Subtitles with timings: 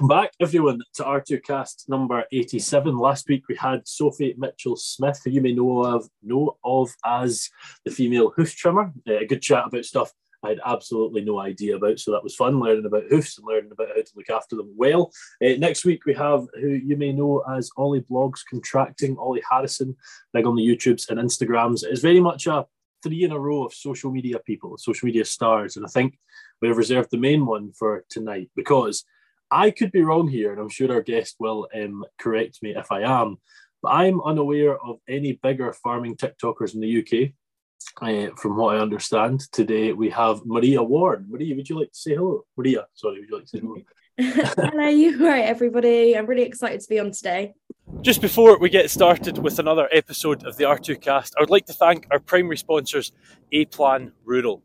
[0.00, 2.96] Welcome back, everyone, to R2 Cast number 87.
[2.96, 7.50] Last week we had Sophie Mitchell Smith, who you may know of know of as
[7.84, 8.94] the female hoof trimmer.
[9.06, 10.10] Uh, a good chat about stuff
[10.42, 13.72] I had absolutely no idea about, so that was fun learning about hoofs and learning
[13.72, 15.12] about how to look after them well.
[15.44, 19.94] Uh, next week we have who you may know as Ollie Blogs Contracting, Ollie Harrison,
[20.32, 21.84] big on the YouTubes and Instagrams.
[21.84, 22.64] It's very much a
[23.02, 26.18] three in a row of social media people, social media stars, and I think
[26.62, 29.04] we have reserved the main one for tonight because
[29.50, 32.92] I could be wrong here, and I'm sure our guest will um, correct me if
[32.92, 33.38] I am,
[33.82, 37.32] but I'm unaware of any bigger farming TikTokers in the UK.
[38.00, 41.28] Uh, from what I understand, today we have Maria Ward.
[41.28, 42.44] Maria, would you like to say hello?
[42.56, 43.76] Maria, sorry, would you like to say hello?
[44.18, 46.14] Hello, you right, everybody.
[46.14, 47.54] I'm really excited to be on today.
[48.02, 51.64] Just before we get started with another episode of the R2 cast, I would like
[51.66, 53.12] to thank our primary sponsors,
[53.52, 54.62] A Plan Rural.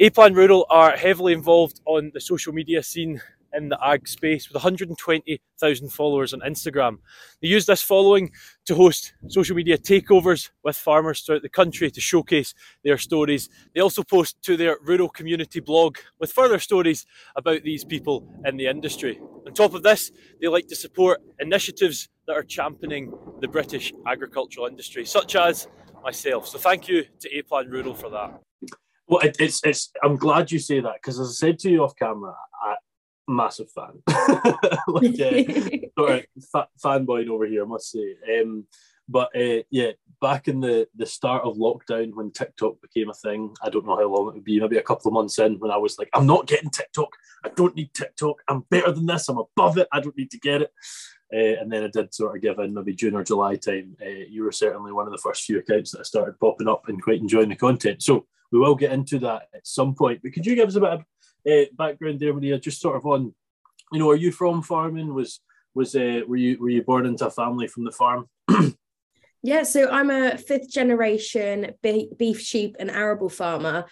[0.00, 3.20] A Plan Rural are heavily involved on the social media scene
[3.54, 6.98] in the ag space with 120,000 followers on Instagram.
[7.40, 8.30] They use this following
[8.66, 13.48] to host social media takeovers with farmers throughout the country to showcase their stories.
[13.74, 18.56] They also post to their rural community blog with further stories about these people in
[18.56, 19.20] the industry.
[19.46, 24.66] On top of this, they like to support initiatives that are championing the British agricultural
[24.66, 25.66] industry, such as
[26.02, 26.46] myself.
[26.48, 28.40] So thank you to A Plan Rural for that.
[29.08, 29.92] Well, it, it's it's.
[30.02, 32.76] I'm glad you say that because, as I said to you off camera, I,
[33.28, 34.02] massive fan,
[34.88, 38.16] like uh, sort of fa- fanboy over here, I must say.
[38.40, 38.66] Um,
[39.08, 43.54] but uh, yeah, back in the the start of lockdown when TikTok became a thing,
[43.62, 45.70] I don't know how long it would be, maybe a couple of months in, when
[45.70, 47.10] I was like, I'm not getting TikTok.
[47.44, 48.42] I don't need TikTok.
[48.48, 49.28] I'm better than this.
[49.28, 49.88] I'm above it.
[49.92, 50.72] I don't need to get it.
[51.34, 53.96] Uh, and then I did sort of give in maybe June or July time.
[54.00, 56.88] Uh, you were certainly one of the first few accounts that I started popping up
[56.88, 58.02] and quite enjoying the content.
[58.02, 60.20] So we will get into that at some point.
[60.22, 61.04] But could you give us a bit of
[61.50, 63.34] uh, background there, Maria, just sort of on,
[63.92, 65.14] you know, are you from farming?
[65.14, 65.40] Was
[65.74, 68.28] was uh, were you were you born into a family from the farm?
[69.42, 73.86] yeah, so I'm a fifth generation beef, sheep, and arable farmer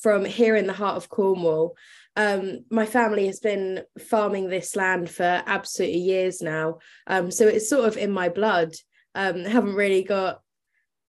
[0.00, 1.76] from here in the heart of Cornwall.
[2.16, 7.68] Um, my family has been farming this land for absolutely years now, um, so it's
[7.68, 8.72] sort of in my blood.
[9.14, 10.40] Um, haven't really got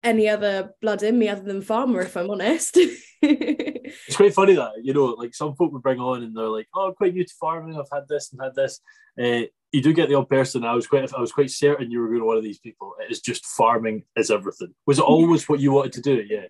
[0.07, 2.77] any other blood in me other than farmer, if I'm honest.
[3.21, 6.67] it's quite funny that you know, like some folk would bring on and they're like,
[6.73, 7.77] "Oh, I'm quite new to farming.
[7.77, 8.79] I've had this and had this."
[9.21, 10.63] Uh, you do get the odd person.
[10.63, 12.93] I was quite, I was quite certain you were going to one of these people.
[13.01, 14.73] It is just farming is everything.
[14.85, 16.23] Was it always what you wanted to do?
[16.27, 16.45] Yeah.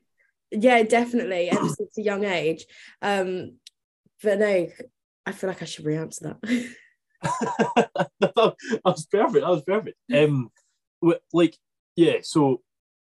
[0.52, 1.50] Yeah, definitely.
[1.50, 2.66] Ever since a young age.
[3.02, 3.58] Um,
[4.22, 4.68] but no,
[5.26, 6.70] I feel like I should re-answer that.
[8.20, 9.42] that was perfect.
[9.42, 9.98] That was perfect.
[10.14, 10.52] Um,
[11.34, 11.58] like,
[11.96, 12.18] yeah.
[12.22, 12.62] So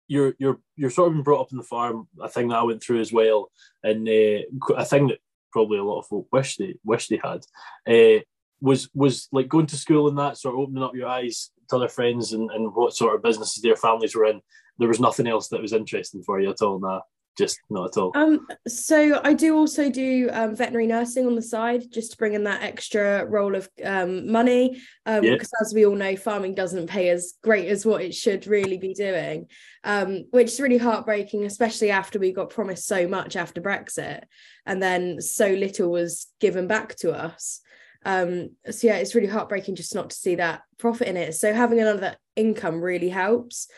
[0.08, 2.08] you're you're you're sort of been brought up in the farm.
[2.20, 3.50] A thing that I went through as well,
[3.82, 5.18] and uh, a thing that
[5.52, 7.40] probably a lot of folk wish they wish they had
[7.88, 8.22] uh,
[8.60, 11.76] was was like going to school and that sort of opening up your eyes to
[11.76, 14.40] other friends and, and what sort of businesses their families were in.
[14.78, 16.78] There was nothing else that was interesting for you at all.
[16.78, 17.02] Now
[17.36, 18.12] just not at all.
[18.14, 22.34] Um, so I do also do um, veterinary nursing on the side, just to bring
[22.34, 24.82] in that extra role of um, money.
[25.04, 25.34] Um, yeah.
[25.34, 28.78] Because as we all know, farming doesn't pay as great as what it should really
[28.78, 29.46] be doing,
[29.84, 34.22] um, which is really heartbreaking, especially after we got promised so much after Brexit,
[34.64, 37.60] and then so little was given back to us.
[38.04, 41.34] Um, so yeah, it's really heartbreaking just not to see that profit in it.
[41.34, 43.68] So having another income really helps.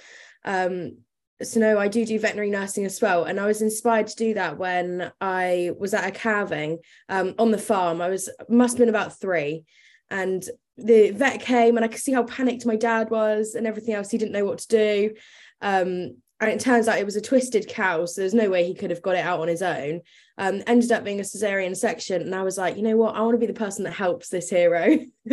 [0.44, 0.98] Um,
[1.42, 4.34] so no, I do do veterinary nursing as well, and I was inspired to do
[4.34, 6.78] that when I was at a calving
[7.08, 8.00] um, on the farm.
[8.00, 9.64] I was must have been about three,
[10.10, 10.44] and
[10.76, 14.10] the vet came, and I could see how panicked my dad was and everything else.
[14.10, 15.14] He didn't know what to do,
[15.62, 18.74] um, and it turns out it was a twisted cow, so there's no way he
[18.74, 20.00] could have got it out on his own.
[20.38, 23.20] Um, ended up being a cesarean section, and I was like, you know what, I
[23.20, 24.98] want to be the person that helps this hero.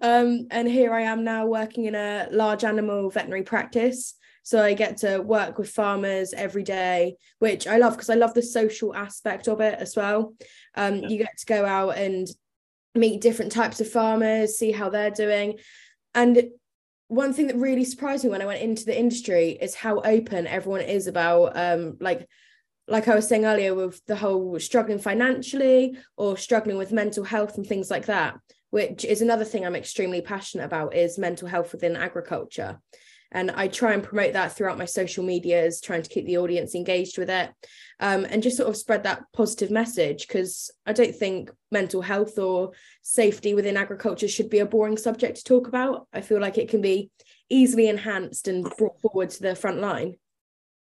[0.00, 4.14] um, and here I am now working in a large animal veterinary practice.
[4.42, 8.34] So I get to work with farmers every day, which I love because I love
[8.34, 10.34] the social aspect of it as well.
[10.74, 11.08] Um, yeah.
[11.08, 12.26] You get to go out and
[12.94, 15.58] meet different types of farmers, see how they're doing.
[16.14, 16.50] And
[17.08, 20.46] one thing that really surprised me when I went into the industry is how open
[20.46, 22.28] everyone is about um, like
[22.86, 27.56] like I was saying earlier with the whole struggling financially or struggling with mental health
[27.58, 28.38] and things like that,
[28.70, 32.80] which is another thing I'm extremely passionate about is mental health within agriculture
[33.32, 36.74] and i try and promote that throughout my social medias trying to keep the audience
[36.74, 37.50] engaged with it
[38.00, 42.38] um, and just sort of spread that positive message because i don't think mental health
[42.38, 42.72] or
[43.02, 46.68] safety within agriculture should be a boring subject to talk about i feel like it
[46.68, 47.10] can be
[47.50, 50.14] easily enhanced and brought forward to the front line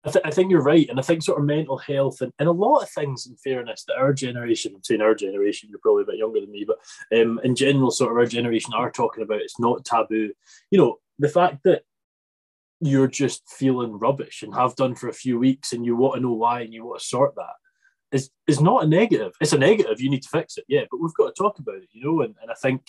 [0.05, 2.47] I, th- I, think you're right, and I think sort of mental health and, and
[2.47, 3.27] a lot of things.
[3.27, 6.51] In fairness, that our generation, I'm saying our generation, you're probably a bit younger than
[6.51, 6.77] me, but
[7.19, 10.31] um, in general, sort of our generation are talking about it's not taboo.
[10.71, 11.83] You know, the fact that
[12.81, 16.21] you're just feeling rubbish and have done for a few weeks, and you want to
[16.21, 17.55] know why and you want to sort that
[18.11, 19.33] is is not a negative.
[19.41, 20.01] It's a negative.
[20.01, 22.21] You need to fix it, yeah, but we've got to talk about it, you know.
[22.21, 22.81] And, and I think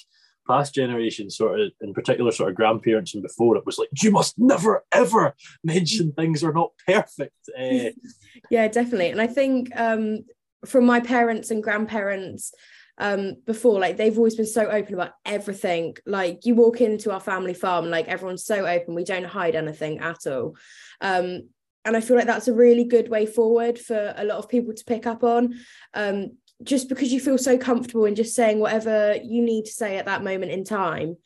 [0.46, 4.10] past generations, sort of in particular, sort of grandparents and before, it was like you
[4.10, 5.34] must never ever
[5.64, 7.34] mention things are not perfect.
[7.58, 7.90] Uh,
[8.50, 9.10] yeah, definitely.
[9.10, 10.24] And I think um,
[10.64, 12.52] from my parents and grandparents.
[13.02, 17.18] Um, before like they've always been so open about everything like you walk into our
[17.18, 20.54] family farm like everyone's so open we don't hide anything at all
[21.00, 21.48] um,
[21.84, 24.74] and I feel like that's a really good way forward for a lot of people
[24.74, 25.54] to pick up on.
[25.94, 26.32] Um,
[26.62, 30.04] just because you feel so comfortable in just saying whatever you need to say at
[30.04, 31.16] that moment in time.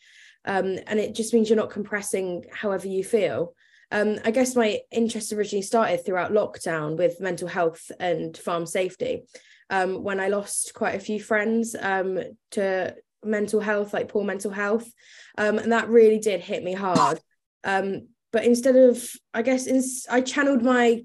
[0.44, 3.54] Um, and it just means you're not compressing however you feel.
[3.90, 9.24] Um, I guess my interest originally started throughout lockdown with mental health and farm safety.
[9.70, 12.20] Um, when I lost quite a few friends um,
[12.52, 12.94] to
[13.24, 14.90] mental health, like poor mental health,
[15.38, 17.18] um, and that really did hit me hard.
[17.64, 19.02] Um, but instead of,
[19.32, 21.02] I guess, in, I channeled my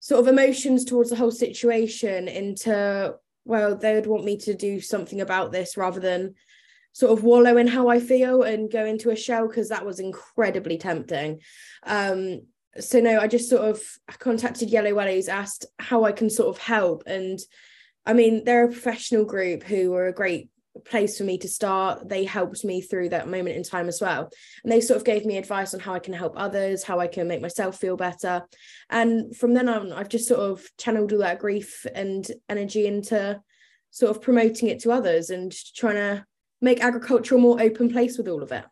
[0.00, 3.14] sort of emotions towards the whole situation into
[3.46, 6.34] well they would want me to do something about this rather than
[6.92, 9.98] sort of wallow in how I feel and go into a shell because that was
[9.98, 11.40] incredibly tempting.
[11.82, 12.42] Um,
[12.78, 13.82] so no, I just sort of
[14.18, 17.02] contacted Yellow Wellies, asked how I can sort of help.
[17.06, 17.40] And
[18.06, 20.50] I mean, they're a professional group who were a great
[20.84, 22.08] place for me to start.
[22.08, 24.30] They helped me through that moment in time as well.
[24.62, 27.06] And they sort of gave me advice on how I can help others, how I
[27.06, 28.42] can make myself feel better.
[28.90, 33.40] And from then on, I've just sort of channeled all that grief and energy into
[33.90, 36.24] sort of promoting it to others and trying to
[36.60, 38.64] make agriculture a more open place with all of it.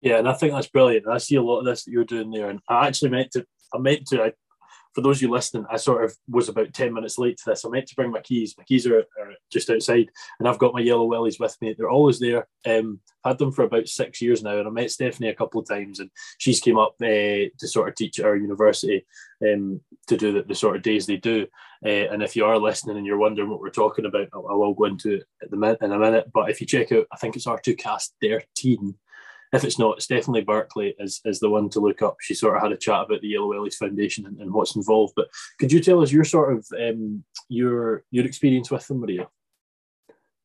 [0.00, 1.06] Yeah, and I think that's brilliant.
[1.06, 3.46] I see a lot of this that you're doing there, and I actually meant to.
[3.72, 4.20] I meant to.
[4.20, 4.32] I
[4.94, 7.64] for those of you listening, I sort of was about 10 minutes late to this.
[7.64, 8.54] I meant to bring my keys.
[8.58, 11.74] My keys are, are just outside, and I've got my yellow wellies with me.
[11.76, 12.46] They're always there.
[12.66, 15.68] Um, had them for about six years now, and I met Stephanie a couple of
[15.68, 17.06] times, and she's came up uh,
[17.58, 19.06] to sort of teach at our university
[19.42, 21.46] um, to do the, the, sort of days they do.
[21.84, 24.74] Uh, and if you are listening and you're wondering what we're talking about, I, will
[24.74, 26.30] go into it at the in a minute.
[26.32, 28.94] But if you check out, I think it's R2Cast 13
[29.52, 32.16] if it's not, it's definitely Berkeley is, is the one to look up.
[32.20, 35.12] She sort of had a chat about the Yellow Wellies Foundation and, and what's involved.
[35.14, 35.28] But
[35.60, 39.28] could you tell us your sort of um, your your experience with them, Maria?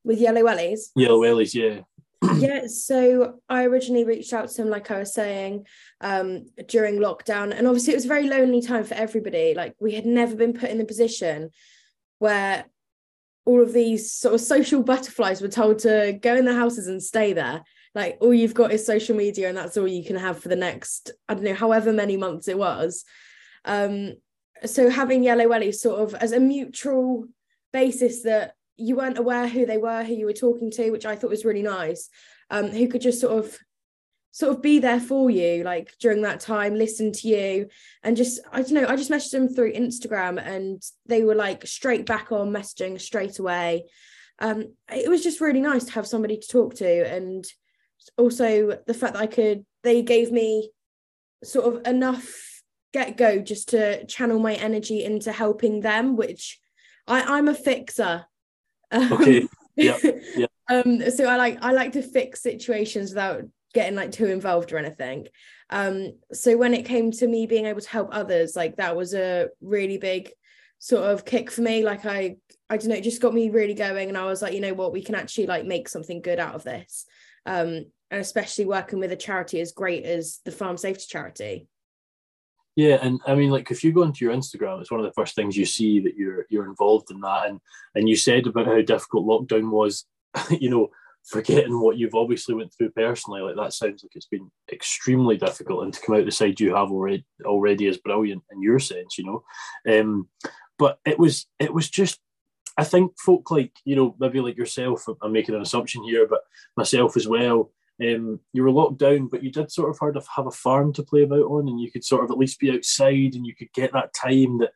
[0.03, 0.89] With Yellow Wellies?
[0.95, 1.81] Yellow Wellies, yeah.
[2.37, 5.67] yeah, so I originally reached out to him, like I was saying,
[6.01, 7.55] um, during lockdown.
[7.55, 9.53] And obviously, it was a very lonely time for everybody.
[9.53, 11.51] Like, we had never been put in the position
[12.17, 12.65] where
[13.45, 17.01] all of these sort of social butterflies were told to go in their houses and
[17.01, 17.63] stay there
[17.97, 20.55] like all you've got is social media and that's all you can have for the
[20.55, 23.03] next i don't know however many months it was.
[23.65, 24.13] Um
[24.65, 27.25] so having yellow welly sort of as a mutual
[27.73, 31.15] basis that you weren't aware who they were who you were talking to which i
[31.15, 32.09] thought was really nice
[32.49, 33.57] um who could just sort of
[34.31, 37.67] sort of be there for you like during that time listen to you.
[38.03, 41.65] And just i don't know i just messaged them through instagram and they were like
[41.65, 43.85] straight back on messaging straight away.
[44.37, 47.43] Um it was just really nice to have somebody to talk to and
[48.17, 50.71] also the fact that I could they gave me
[51.43, 52.61] sort of enough
[52.93, 56.59] get go just to channel my energy into helping them, which
[57.07, 58.25] I, I'm a fixer.
[58.93, 59.47] Okay.
[59.75, 59.97] yeah.
[60.35, 60.47] Yeah.
[60.69, 64.77] um, so I like I like to fix situations without getting like too involved or
[64.77, 65.27] anything.
[65.69, 69.13] Um, so when it came to me being able to help others, like that was
[69.13, 70.31] a really big
[70.79, 71.83] sort of kick for me.
[71.83, 72.37] Like I
[72.69, 74.09] I don't know, it just got me really going.
[74.09, 76.55] And I was like, you know what, we can actually like make something good out
[76.55, 77.05] of this
[77.47, 81.67] um, and especially working with a charity as great as the farm safety charity.
[82.75, 85.13] Yeah and i mean like if you go into your instagram it's one of the
[85.13, 87.47] first things you see that you're you're involved in that.
[87.47, 87.59] And
[87.95, 90.05] and you said about how difficult lockdown was
[90.51, 90.89] you know
[91.25, 93.41] forgetting what you've obviously went through personally.
[93.41, 95.83] Like that sounds like it's been extremely difficult.
[95.83, 99.17] And to come out the side you have already already is brilliant in your sense
[99.17, 99.99] you know.
[99.99, 100.29] Um
[100.77, 102.19] but it was it was just
[102.77, 105.05] I think folk like you know maybe like yourself.
[105.21, 106.41] I'm making an assumption here, but
[106.75, 107.71] myself as well.
[107.99, 111.03] Um, you were locked down, but you did sort of hard have a farm to
[111.03, 113.73] play about on, and you could sort of at least be outside, and you could
[113.73, 114.71] get that time that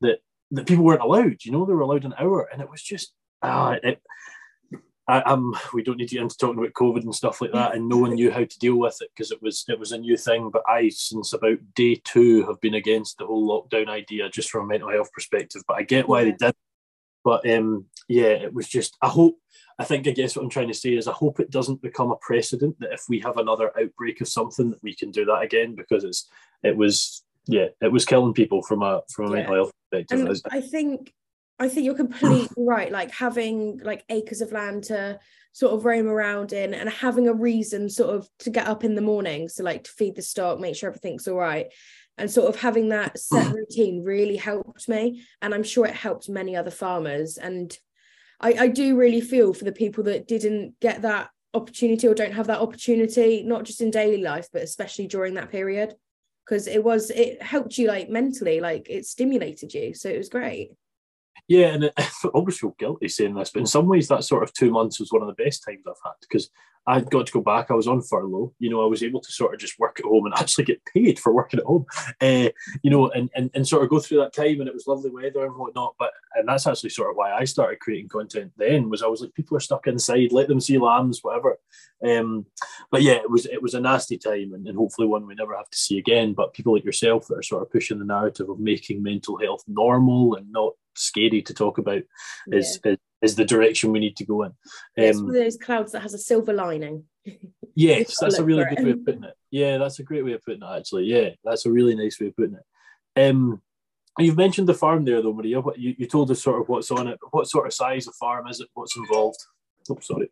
[0.00, 0.18] that
[0.50, 1.44] that people weren't allowed.
[1.44, 4.02] You know, they were allowed an hour, and it was just ah, it,
[5.06, 7.74] I, am we don't need to get into talking about COVID and stuff like that,
[7.74, 9.98] and no one knew how to deal with it because it was it was a
[9.98, 10.50] new thing.
[10.50, 14.64] But I, since about day two, have been against the whole lockdown idea just from
[14.64, 15.62] a mental health perspective.
[15.68, 16.24] But I get why yeah.
[16.24, 16.54] they did
[17.24, 18.96] but um, yeah, it was just.
[19.02, 19.38] I hope.
[19.76, 22.12] I think I guess what I'm trying to say is I hope it doesn't become
[22.12, 25.42] a precedent that if we have another outbreak of something that we can do that
[25.42, 26.30] again because it's
[26.62, 29.36] it was Yeah, it was killing people from a from a yeah.
[29.36, 30.20] mental health perspective.
[30.20, 31.12] And I think
[31.58, 32.90] I think you're completely right.
[32.90, 35.18] Like having like acres of land to
[35.52, 38.94] sort of roam around in and having a reason sort of to get up in
[38.94, 39.48] the morning.
[39.48, 41.66] So like to feed the stock, make sure everything's all right.
[42.16, 45.24] And sort of having that set routine really helped me.
[45.42, 47.38] And I'm sure it helped many other farmers.
[47.38, 47.76] And
[48.40, 52.34] I, I do really feel for the people that didn't get that opportunity or don't
[52.34, 55.94] have that opportunity, not just in daily life, but especially during that period.
[56.44, 59.94] Because it was, it helped you like mentally, like it stimulated you.
[59.94, 60.72] So it was great.
[61.48, 64.52] Yeah, and I almost feel guilty saying this, but in some ways, that sort of
[64.52, 66.50] two months was one of the best times I've had because
[66.86, 67.70] I got to go back.
[67.70, 68.52] I was on furlough.
[68.58, 70.84] You know, I was able to sort of just work at home and actually get
[70.84, 71.86] paid for working at home.
[72.20, 72.50] Uh,
[72.82, 75.10] you know, and, and and sort of go through that time, and it was lovely
[75.10, 75.94] weather and whatnot.
[75.98, 78.52] But and that's actually sort of why I started creating content.
[78.56, 80.32] Then was I was like, people are stuck inside.
[80.32, 81.58] Let them see lambs, whatever.
[82.06, 82.46] Um,
[82.90, 85.56] but yeah, it was it was a nasty time, and, and hopefully one we never
[85.56, 86.34] have to see again.
[86.34, 89.64] But people like yourself that are sort of pushing the narrative of making mental health
[89.66, 92.02] normal and not scary to talk about
[92.48, 92.92] is, yeah.
[92.92, 94.48] is, is the direction we need to go in.
[94.48, 94.54] Um,
[94.96, 97.04] it's one of those clouds that has a silver lining.
[97.74, 99.34] yes, that's a really good way of putting it.
[99.50, 100.76] Yeah, that's a great way of putting it.
[100.76, 103.28] Actually, yeah, that's a really nice way of putting it.
[103.28, 103.62] Um,
[104.18, 105.60] you've mentioned the farm there, though, Maria.
[105.60, 107.18] What you, you told us sort of what's on it.
[107.30, 108.68] What sort of size of farm is it?
[108.74, 109.38] What's involved?
[109.90, 110.30] Oh, sorry.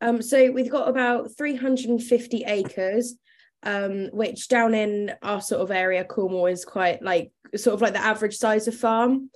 [0.00, 3.14] Um, so we've got about 350 acres,
[3.62, 7.92] um, which down in our sort of area, Cornwall, is quite like sort of like
[7.92, 9.30] the average size of farm.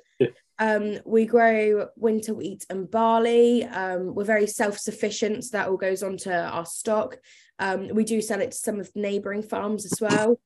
[0.59, 3.65] Um, we grow winter wheat and barley.
[3.65, 7.19] Um, we're very self-sufficient, so that all goes onto our stock.
[7.59, 10.41] Um, we do sell it to some of the neighbouring farms as well.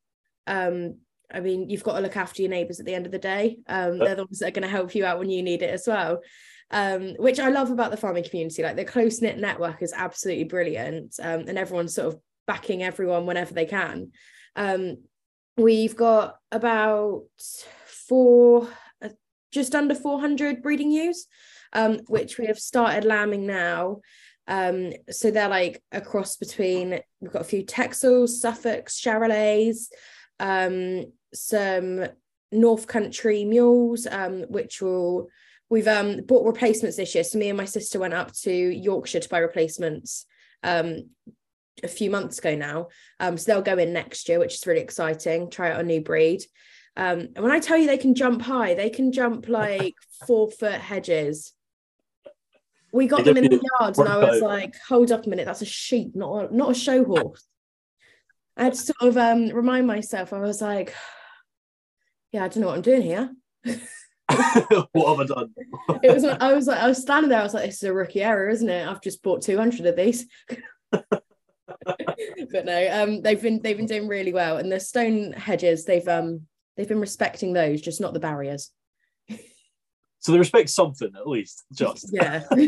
[0.47, 0.97] Um,
[1.33, 3.59] I mean, you've got to look after your neighbours at the end of the day.
[3.69, 5.71] Um, they're the ones that are going to help you out when you need it
[5.71, 6.23] as well.
[6.73, 8.63] Um, which I love about the farming community.
[8.63, 13.55] Like the close knit network is absolutely brilliant, and everyone's sort of backing everyone whenever
[13.55, 14.11] they can.
[15.57, 17.25] we've got about
[17.87, 18.69] four
[19.51, 21.27] just under 400 breeding ewes,
[21.73, 24.01] um, which we have started lambing now.
[24.47, 29.87] Um, so they're like a cross between we've got a few Texels, Suffolks, Charolais,
[30.41, 32.07] um, some
[32.51, 35.29] North Country mules, um, which will
[35.69, 37.23] we've um bought replacements this year.
[37.23, 40.27] So me and my sister went up to Yorkshire to buy replacements
[40.65, 41.11] um
[41.85, 42.89] a few months ago now.
[43.21, 45.49] So they'll go in next year, which is really exciting.
[45.49, 46.43] Try out a new breed.
[46.97, 49.95] Um, and when I tell you they can jump high, they can jump like
[50.27, 51.53] four foot hedges.
[52.93, 55.63] We got them in the yard, and I was like, "Hold up a minute, that's
[55.63, 57.47] a sheep, not a, not a show horse."
[58.57, 60.33] I had to sort of um, remind myself.
[60.33, 60.93] I was like,
[62.33, 63.31] "Yeah, I don't know what I'm doing here."
[64.93, 65.55] what have I done?
[66.03, 66.25] it was.
[66.25, 67.41] I was like, I was standing there.
[67.41, 68.89] I was like, "This is a rookie error, isn't it?
[68.89, 70.27] I've just bought 200 of these."
[70.91, 76.09] but no, um, they've been they've been doing really well, and the stone hedges they've
[76.09, 78.71] um they've been respecting those, just not the barriers.
[80.21, 82.11] So they respect something at least, just.
[82.13, 82.43] Yeah.
[82.51, 82.67] no,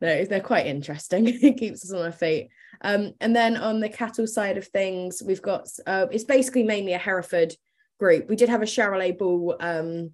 [0.00, 1.26] they're quite interesting.
[1.42, 2.50] it keeps us on our feet.
[2.80, 6.92] Um, and then on the cattle side of things, we've got uh, it's basically mainly
[6.92, 7.54] a Hereford
[7.98, 8.28] group.
[8.28, 10.12] We did have a Charolais bull um,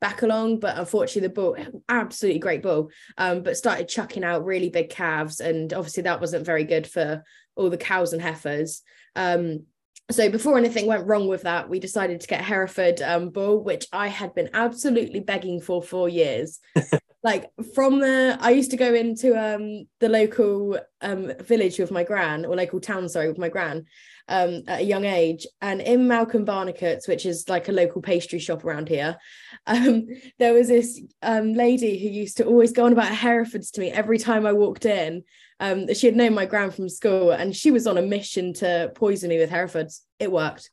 [0.00, 1.56] back along, but unfortunately the bull,
[1.88, 6.44] absolutely great bull, um, but started chucking out really big calves, and obviously that wasn't
[6.44, 7.22] very good for
[7.54, 8.82] all the cows and heifers.
[9.14, 9.66] Um,
[10.10, 13.86] so before anything went wrong with that, we decided to get Hereford um, bull, which
[13.92, 16.60] I had been absolutely begging for for years.
[17.22, 22.04] like from the, I used to go into um, the local um, village with my
[22.04, 23.86] gran, or local town, sorry, with my gran,
[24.28, 25.46] um, at a young age.
[25.62, 29.16] And in Malcolm Barnecutt's, which is like a local pastry shop around here,
[29.66, 30.06] um,
[30.38, 33.90] there was this um, lady who used to always go on about Herefords to me
[33.90, 35.24] every time I walked in
[35.60, 38.92] um, she had known my grand from school and she was on a mission to
[38.94, 40.02] poison me with Herefords.
[40.18, 40.70] It worked.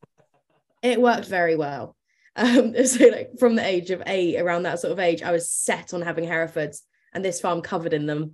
[0.82, 1.96] It worked very well.
[2.36, 5.50] Um, so like from the age of eight, around that sort of age, I was
[5.50, 6.82] set on having Herefords
[7.14, 8.34] and this farm covered in them.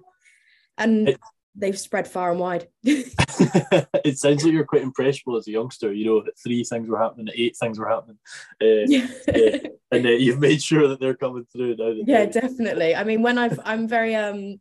[0.78, 1.20] And it,
[1.56, 2.68] they've spread far and wide.
[2.84, 5.92] it sounds like you're quite impressionable as a youngster.
[5.92, 8.20] You know, three things were happening, eight things were happening,
[8.62, 9.08] uh, yeah.
[9.28, 11.94] uh, and uh, you've made sure that they're coming through now.
[12.06, 12.96] Yeah, definitely.
[12.96, 14.60] I mean, when I've, I'm very um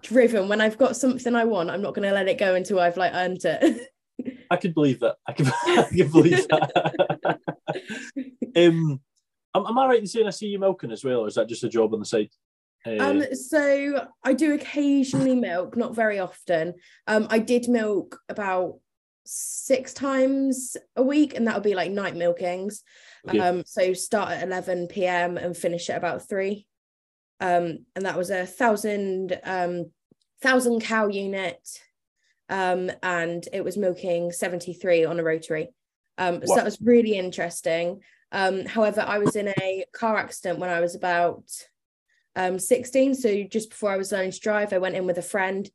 [0.00, 0.48] driven.
[0.48, 2.96] When I've got something I want, I'm not going to let it go until I've
[2.96, 3.88] like earned it.
[4.50, 5.16] I could believe that.
[5.26, 7.38] I could, I can believe that.
[8.56, 9.00] um,
[9.54, 11.48] am, am I right in saying I see you milking as well, or is that
[11.48, 12.30] just a job on the side?
[12.86, 16.74] Uh, um, so I do occasionally milk, not very often.
[17.06, 18.78] Um, I did milk about
[19.24, 22.80] six times a week, and that would be like night milkings.
[23.28, 23.38] Okay.
[23.38, 25.36] Um, so start at 11 p.m.
[25.36, 26.66] and finish at about three
[27.42, 29.90] um, and that was a thousand um,
[30.40, 31.82] thousand cow unit,
[32.48, 35.74] um, and it was milking seventy three on a rotary.
[36.18, 38.00] Um, so that was really interesting.
[38.30, 41.42] Um, however, I was in a car accident when I was about
[42.36, 43.14] um, 16.
[43.14, 45.68] So just before I was learning to drive, I went in with a friend.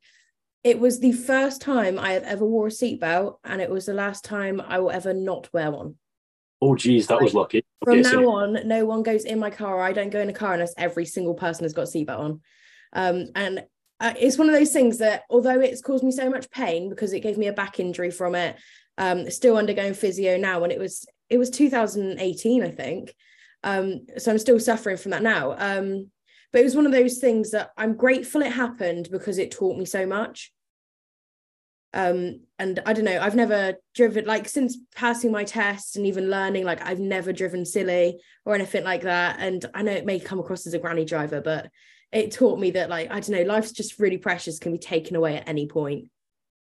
[0.64, 3.94] It was the first time I have ever wore a seatbelt, and it was the
[3.94, 5.96] last time I will ever not wear one.
[6.60, 7.64] Oh, geez, that like, was lucky.
[7.84, 8.30] From okay, now so...
[8.30, 9.80] on, no one goes in my car.
[9.80, 12.40] I don't go in a car unless every single person has got a seatbelt on.
[12.92, 13.64] Um, and
[14.00, 17.12] uh, it's one of those things that, although it's caused me so much pain because
[17.12, 18.56] it gave me a back injury from it,
[18.96, 20.62] um, still undergoing physio now.
[20.64, 23.14] And it was it was 2018, I think.
[23.62, 25.54] Um, so I'm still suffering from that now.
[25.58, 26.10] Um,
[26.52, 29.76] but it was one of those things that I'm grateful it happened because it taught
[29.76, 30.52] me so much.
[31.94, 36.30] Um, and I don't know, I've never driven like since passing my test and even
[36.30, 39.36] learning, like I've never driven silly or anything like that.
[39.38, 41.70] And I know it may come across as a granny driver, but
[42.12, 45.16] it taught me that like I don't know, life's just really precious, can be taken
[45.16, 46.10] away at any point.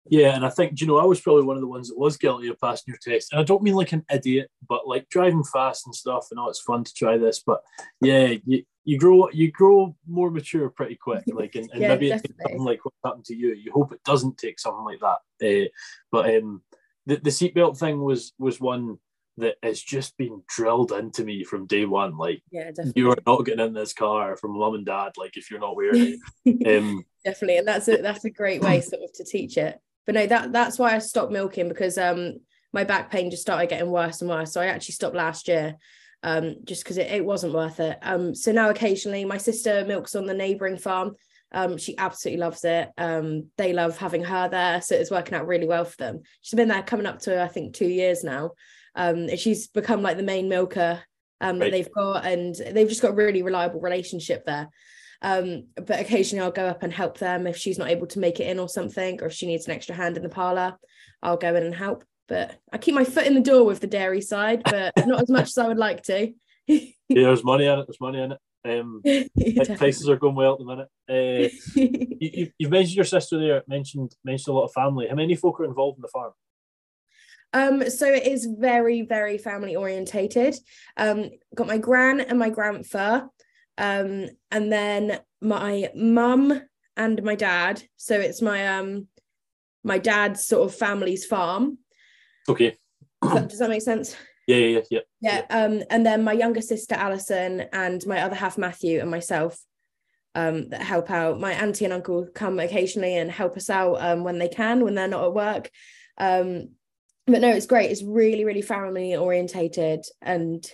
[0.08, 2.18] Yeah, and I think you know I was probably one of the ones that was
[2.18, 5.44] guilty of passing your test, and I don't mean like an idiot, but like driving
[5.44, 6.28] fast and stuff.
[6.30, 7.62] And oh, it's fun to try this, but
[8.02, 11.24] yeah, you, you grow you grow more mature pretty quick.
[11.28, 13.56] Like, and, and yeah, maybe it takes something like what happened to you.
[13.56, 15.66] You hope it doesn't take something like that.
[15.66, 15.70] Uh,
[16.12, 16.62] but um,
[17.08, 19.00] the the seatbelt thing was was one
[19.38, 22.16] that has just been drilled into me from day one.
[22.16, 22.94] Like, yeah, definitely.
[22.96, 25.14] you are not getting in this car from mum and dad.
[25.18, 28.82] Like, if you're not wearing it, um, definitely, and that's a that's a great way
[28.82, 32.36] sort of to teach it but no that that's why i stopped milking because um
[32.76, 34.52] my back pain just started getting worse and worse.
[34.52, 35.78] So i actually stopped last year
[36.22, 37.98] um just because it, it wasn't worth it.
[38.02, 41.16] Um so now occasionally my sister milks on the neighboring farm.
[41.54, 42.92] Um she absolutely loves it.
[42.98, 46.22] Um they love having her there so it's working out really well for them.
[46.42, 48.52] She's been there coming up to i think two years now.
[48.94, 51.02] Um she's become like the main milker
[51.40, 51.60] um right.
[51.60, 54.68] that they've got and they've just got a really reliable relationship there
[55.26, 58.40] um, but occasionally I'll go up and help them if she's not able to make
[58.40, 60.78] it in or something, or if she needs an extra hand in the parlour,
[61.24, 62.04] I'll go in and help.
[62.28, 65.30] But I keep my foot in the door with the dairy side, but not as
[65.30, 66.32] much as I would like to.
[66.68, 67.88] yeah, there's money in it.
[67.88, 68.40] There's money in it.
[68.66, 69.02] Um,
[69.78, 70.90] prices are going well at the minute.
[71.10, 71.50] Uh,
[72.20, 73.64] you, have mentioned your sister there.
[73.68, 75.08] Mentioned mentioned a lot of family.
[75.08, 76.34] How many folk are involved in the farm?
[77.56, 80.56] Um, so it is very, very family orientated.
[80.98, 83.30] Um, got my gran and my grandfa.
[83.78, 86.62] Um, and then my mum
[86.98, 87.84] and my dad.
[87.98, 89.08] So it's my um
[89.84, 91.78] my dad's sort of family's farm.
[92.50, 92.78] Okay.
[93.22, 94.16] Does that, does that make sense?
[94.48, 95.00] Yeah, yeah, yeah, yeah.
[95.22, 95.46] Yeah.
[95.50, 99.60] Um, and then my younger sister Alison and my other half Matthew and myself
[100.36, 101.40] um that help out.
[101.40, 104.96] My auntie and uncle come occasionally and help us out um when they can, when
[104.96, 105.70] they're not at work.
[106.18, 106.70] Um,
[107.28, 107.92] but no, it's great.
[107.92, 110.66] It's really, really family orientated and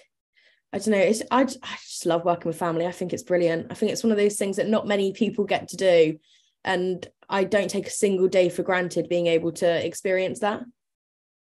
[0.74, 0.98] I don't know.
[0.98, 2.86] It's I, I just love working with family.
[2.86, 3.68] I think it's brilliant.
[3.70, 6.18] I think it's one of those things that not many people get to do,
[6.64, 10.64] and I don't take a single day for granted being able to experience that.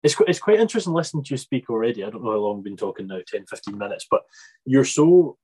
[0.04, 2.04] It's it's quite interesting listening to you speak already.
[2.04, 4.24] I don't know how long we've been talking now 10, 15 minutes, but
[4.66, 5.38] you're so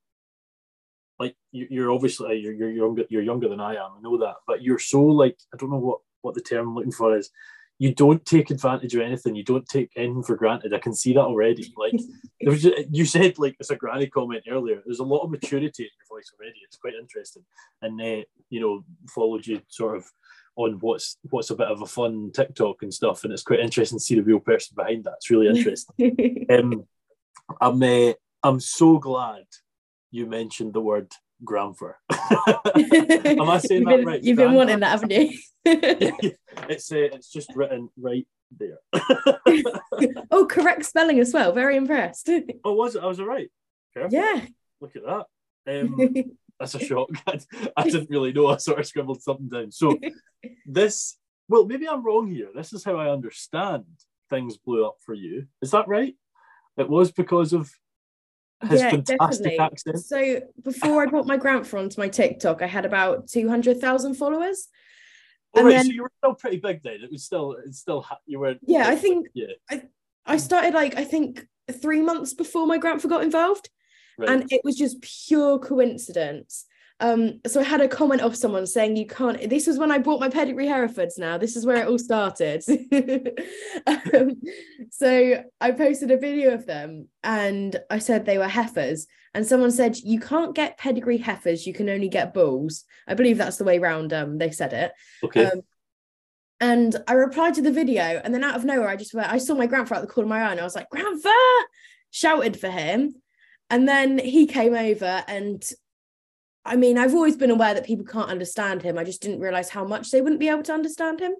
[1.17, 3.91] like you're obviously uh, you're you're younger you're younger than I am.
[3.97, 6.75] I know that, but you're so like I don't know what what the term I'm
[6.75, 7.29] looking for is
[7.79, 9.35] you don't take advantage of anything.
[9.35, 10.73] You don't take anything for granted.
[10.73, 11.73] I can see that already.
[11.77, 11.93] Like
[12.57, 14.81] just, you said, like it's a granny comment earlier.
[14.85, 16.59] There's a lot of maturity in your voice already.
[16.65, 17.43] It's quite interesting,
[17.81, 20.05] and uh, you know, followed you sort of
[20.57, 23.97] on what's what's a bit of a fun TikTok and stuff, and it's quite interesting
[23.97, 25.13] to see the real person behind that.
[25.17, 26.45] It's really interesting.
[26.51, 26.83] um,
[27.61, 28.13] I'm uh,
[28.43, 29.45] I'm so glad
[30.11, 31.97] you mentioned the word Granfer.
[32.11, 34.23] Am I saying that been, right?
[34.23, 35.37] You've been wanting that, haven't you?
[35.65, 38.79] it's uh, it's just written right there.
[40.31, 41.51] oh, correct spelling as well.
[41.53, 42.29] Very impressed.
[42.63, 43.03] Oh, was it?
[43.03, 43.49] I was right.
[43.93, 44.17] Careful.
[44.17, 44.41] Yeah.
[44.81, 45.25] Look at that.
[45.67, 46.13] Um,
[46.59, 47.09] that's a shock.
[47.27, 47.39] I,
[47.75, 48.47] I didn't really know.
[48.47, 49.71] I sort of scribbled something down.
[49.71, 49.97] So
[50.65, 52.49] this, well, maybe I'm wrong here.
[52.55, 53.85] This is how I understand
[54.29, 55.47] things blew up for you.
[55.61, 56.15] Is that right?
[56.77, 57.69] It was because of
[58.63, 59.59] yeah, fantastic definitely.
[59.59, 59.99] accent.
[59.99, 64.15] So before I brought my grandfather onto my TikTok, I had about two hundred thousand
[64.15, 64.67] followers.
[65.55, 66.99] All right, then, so you were still pretty big then.
[67.03, 68.55] It was still, it's still, you were.
[68.61, 69.27] Yeah, I think.
[69.33, 69.47] Yeah.
[69.69, 69.83] I,
[70.25, 71.47] I started like I think
[71.81, 73.69] three months before my grandfather got involved,
[74.17, 74.29] right.
[74.29, 76.65] and it was just pure coincidence
[77.01, 79.49] um, so I had a comment of someone saying you can't.
[79.49, 81.17] This was when I bought my pedigree Herefords.
[81.17, 82.63] Now this is where it all started.
[83.87, 84.41] um,
[84.91, 89.71] so I posted a video of them, and I said they were heifers, and someone
[89.71, 92.83] said you can't get pedigree heifers, you can only get bulls.
[93.07, 94.11] I believe that's the way round.
[94.11, 94.91] Um, they said it.
[95.23, 95.45] Okay.
[95.45, 95.61] Um,
[96.59, 99.37] and I replied to the video, and then out of nowhere, I just went, I
[99.37, 101.29] saw my grandfather at the corner of my eye, and I was like, "Grandpa!"
[102.11, 103.15] Shouted for him,
[103.69, 105.63] and then he came over and
[106.69, 108.97] I mean, I've always been aware that people can't understand him.
[108.97, 111.33] I just didn't realize how much they wouldn't be able to understand him.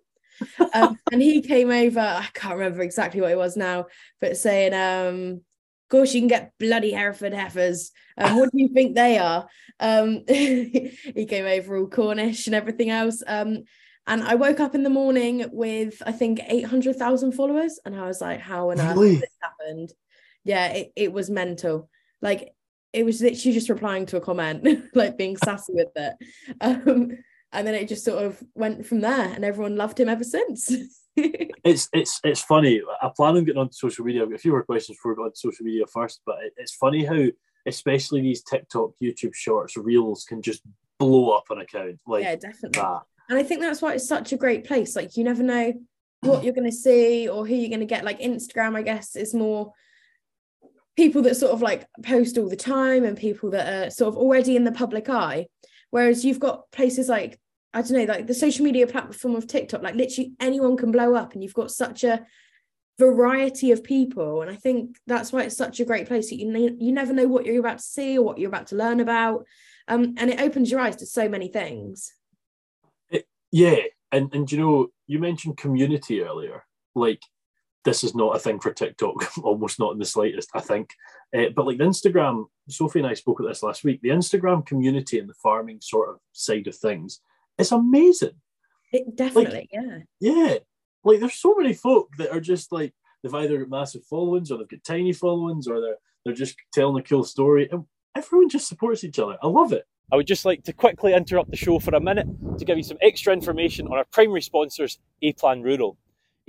[0.73, 1.99] um, and he came over.
[1.99, 3.85] I can't remember exactly what it was now,
[4.19, 5.41] but saying, um,
[5.85, 7.91] "Of course, you can get bloody Hereford heifers.
[8.17, 9.47] Um, what do you think they are?"
[9.79, 13.21] Um, he came over all Cornish and everything else.
[13.27, 13.65] Um,
[14.07, 17.95] and I woke up in the morning with I think eight hundred thousand followers, and
[17.95, 19.17] I was like, "How on earth really?
[19.17, 19.93] this happened?"
[20.43, 21.87] Yeah, it, it was mental.
[22.19, 22.53] Like
[22.93, 26.15] it was literally just replying to a comment, like being sassy with it.
[26.62, 27.17] Um,
[27.52, 30.71] and then it just sort of went from there, and everyone loved him ever since.
[31.15, 32.82] it's it's it's funny.
[33.02, 34.23] I plan on getting on social media.
[34.23, 36.54] I've got a few more questions before we go on social media first, but it,
[36.58, 37.25] it's funny how,
[37.65, 40.62] especially these TikTok, YouTube Shorts, Reels can just
[40.99, 41.99] blow up an account.
[42.06, 42.82] Like yeah, definitely.
[42.82, 43.02] That.
[43.30, 44.95] And I think that's why it's such a great place.
[44.95, 45.73] Like you never know
[46.21, 48.04] what you're going to see or who you're going to get.
[48.04, 49.73] Like Instagram, I guess, is more
[50.99, 54.17] people that sort of like post all the time and people that are sort of
[54.17, 55.47] already in the public eye.
[55.91, 57.39] Whereas you've got places like,
[57.73, 61.15] I don't know, like the social media platform of TikTok, like literally anyone can blow
[61.15, 62.25] up and you've got such a
[62.97, 64.41] variety of people.
[64.41, 67.29] And I think that's why it's such a great place that you, you never know
[67.29, 69.45] what you're about to see or what you're about to learn about.
[69.88, 72.12] Um, and it opens your eyes to so many things.
[73.09, 73.83] It, yeah.
[74.12, 76.65] And, and you know, you mentioned community earlier.
[76.93, 77.21] Like
[77.85, 80.91] this is not a thing for TikTok, almost not in the slightest, I think.
[81.35, 84.65] Uh, but like the Instagram, Sophie and I spoke at this last week, the Instagram
[84.65, 87.21] community and the farming sort of side of things
[87.57, 88.35] is amazing.
[88.91, 89.99] It definitely, like, yeah.
[90.19, 90.57] Yeah.
[91.03, 94.57] Like there's so many folk that are just like, they've either got massive followings or
[94.57, 97.69] they've got tiny followings or they're, they're just telling a cool story.
[97.71, 99.37] And everyone just supports each other.
[99.41, 99.85] I love it.
[100.11, 102.83] I would just like to quickly interrupt the show for a minute to give you
[102.83, 105.97] some extra information on our primary sponsors, A Plan Rural.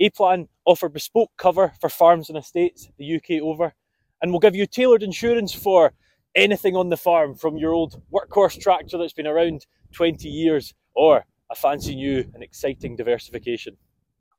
[0.01, 3.73] A-Plan offer bespoke cover for farms and estates the UK over,
[4.21, 5.93] and will give you tailored insurance for
[6.35, 11.25] anything on the farm, from your old workhorse tractor that's been around 20 years, or
[11.49, 13.77] a fancy new and exciting diversification.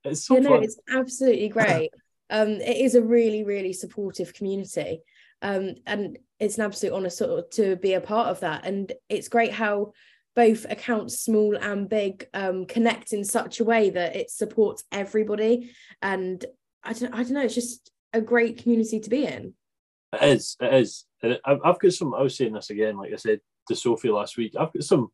[0.05, 1.90] It's so you know, it's absolutely great.
[2.31, 5.01] um, it is a really, really supportive community.
[5.42, 8.64] Um, and it's an absolute honour sort of to be a part of that.
[8.64, 9.92] And it's great how
[10.35, 15.73] both accounts small and big um, connect in such a way that it supports everybody.
[16.01, 16.45] And
[16.83, 19.55] I don't, I don't know it's just a great community to be in.
[20.12, 21.07] It is it is.
[21.23, 24.37] And I've got some I was saying this again like I said to Sophie last
[24.37, 25.09] week I've got some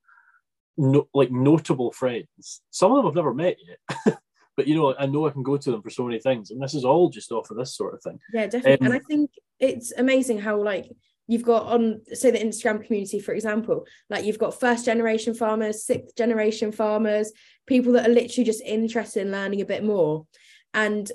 [0.77, 2.63] no, like notable friends.
[2.71, 4.19] Some of them I've never met yet
[4.57, 6.63] but you know I know I can go to them for so many things and
[6.63, 8.19] this is all just off of this sort of thing.
[8.33, 8.87] Yeah definitely.
[8.87, 10.91] Um, and I think it's amazing how like
[11.29, 15.85] you've got on say the instagram community for example like you've got first generation farmers
[15.85, 17.31] sixth generation farmers
[17.67, 20.27] people that are literally just interested in learning a bit more
[20.75, 21.13] and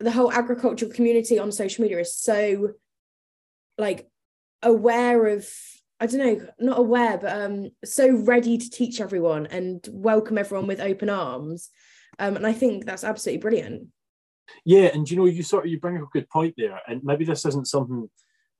[0.00, 2.70] the whole agricultural community on social media is so
[3.76, 4.08] like
[4.62, 5.46] aware of
[6.00, 10.66] I don't know, not aware, but um, so ready to teach everyone and welcome everyone
[10.66, 11.70] with open arms.
[12.18, 13.86] Um, and I think that's absolutely brilliant.
[14.64, 17.04] Yeah, and you know, you sort of you bring up a good point there, and
[17.04, 18.10] maybe this isn't something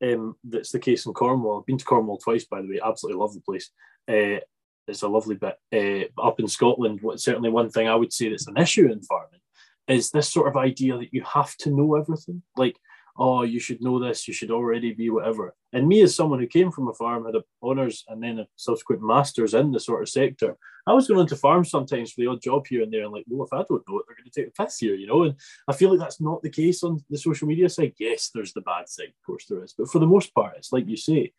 [0.02, 1.60] um, that's the case in Cornwall.
[1.60, 2.80] I've been to Cornwall twice, by the way.
[2.84, 3.70] Absolutely love the place.
[4.08, 4.40] Uh,
[4.88, 5.56] it's a lovely bit.
[5.72, 9.00] Uh, up in Scotland, what, certainly one thing I would say that's an issue in
[9.02, 9.40] farming
[9.88, 12.42] is this sort of idea that you have to know everything.
[12.56, 12.76] Like
[13.16, 15.54] oh, you should know this, you should already be whatever.
[15.72, 18.46] And me, as someone who came from a farm, had a honours and then a
[18.56, 22.26] subsequent masters in the sort of sector, I was going into farms sometimes for the
[22.26, 24.30] odd job here and there, and like, well, if I don't know it, they're going
[24.30, 25.24] to take the piss here, you know.
[25.24, 25.34] And
[25.68, 27.94] I feel like that's not the case on the social media side.
[27.98, 30.72] Yes, there's the bad side, of course there is, but for the most part, it's
[30.72, 31.32] like you say,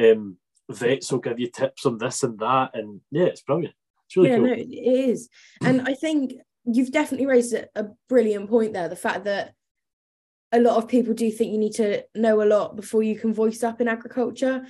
[0.00, 0.36] um,
[0.70, 3.74] vets will give you tips on this and that, and yeah, it's brilliant.
[4.06, 4.46] It's really yeah, cool.
[4.46, 5.28] no, it is,
[5.62, 8.88] and I think you've definitely raised a brilliant point there.
[8.88, 9.54] The fact that
[10.52, 13.34] a lot of people do think you need to know a lot before you can
[13.34, 14.66] voice up in agriculture.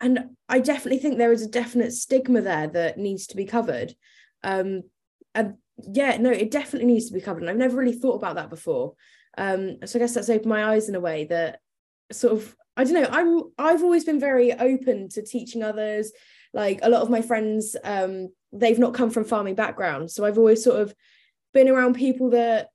[0.00, 3.94] And I definitely think there is a definite stigma there that needs to be covered.
[4.42, 4.82] Um,
[5.34, 5.54] and
[5.92, 7.42] yeah, no, it definitely needs to be covered.
[7.42, 8.94] And I've never really thought about that before.
[9.36, 11.60] Um, so I guess that's opened my eyes in a way that
[12.10, 13.08] sort of I don't know.
[13.10, 16.12] I'm I've always been very open to teaching others.
[16.54, 20.38] Like a lot of my friends, um, they've not come from farming backgrounds, so I've
[20.38, 20.94] always sort of
[21.52, 22.68] been around people that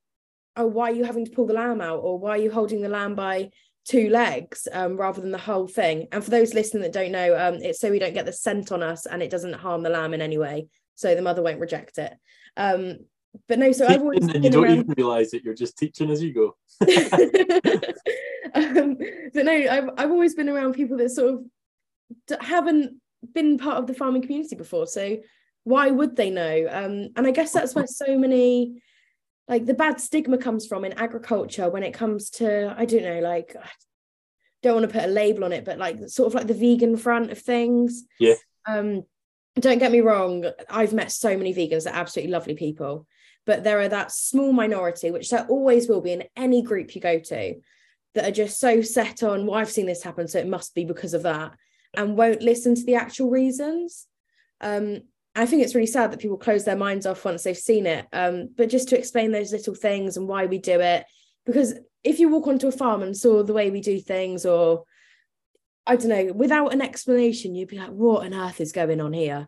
[0.56, 2.00] oh, why are you having to pull the lamb out?
[2.00, 3.50] Or why are you holding the lamb by
[3.86, 6.08] two legs um, rather than the whole thing?
[6.12, 8.72] And for those listening that don't know, um, it's so we don't get the scent
[8.72, 10.68] on us and it doesn't harm the lamb in any way.
[10.96, 12.14] So the mother won't reject it.
[12.56, 13.00] Um,
[13.48, 14.80] but no, so I've always you don't around...
[14.80, 16.56] even realize that you're just teaching as you go.
[18.54, 18.98] um,
[19.34, 23.02] but no, I've I've always been around people that sort of haven't
[23.34, 24.86] been part of the farming community before.
[24.86, 25.18] So
[25.64, 26.68] why would they know?
[26.70, 28.82] Um, and I guess that's where so many
[29.48, 33.20] like the bad stigma comes from in agriculture when it comes to I don't know
[33.20, 33.70] like I
[34.62, 36.98] don't want to put a label on it but like sort of like the vegan
[36.98, 38.36] front of things yeah
[38.68, 39.04] um
[39.60, 43.06] don't get me wrong, I've met so many vegans that are absolutely lovely people,
[43.46, 47.02] but there are that small minority, which there always will be in any group you
[47.02, 47.56] go to,
[48.16, 50.86] that are just so set on, well, I've seen this happen, so it must be
[50.86, 51.54] because of that,
[51.94, 54.08] and won't listen to the actual reasons.
[54.60, 55.02] Um,
[55.36, 58.06] I think it's really sad that people close their minds off once they've seen it.
[58.14, 61.06] Um, but just to explain those little things and why we do it,
[61.46, 64.84] because if you walk onto a farm and saw the way we do things, or
[65.88, 69.14] I don't know, without an explanation, you'd be like, what on earth is going on
[69.14, 69.48] here?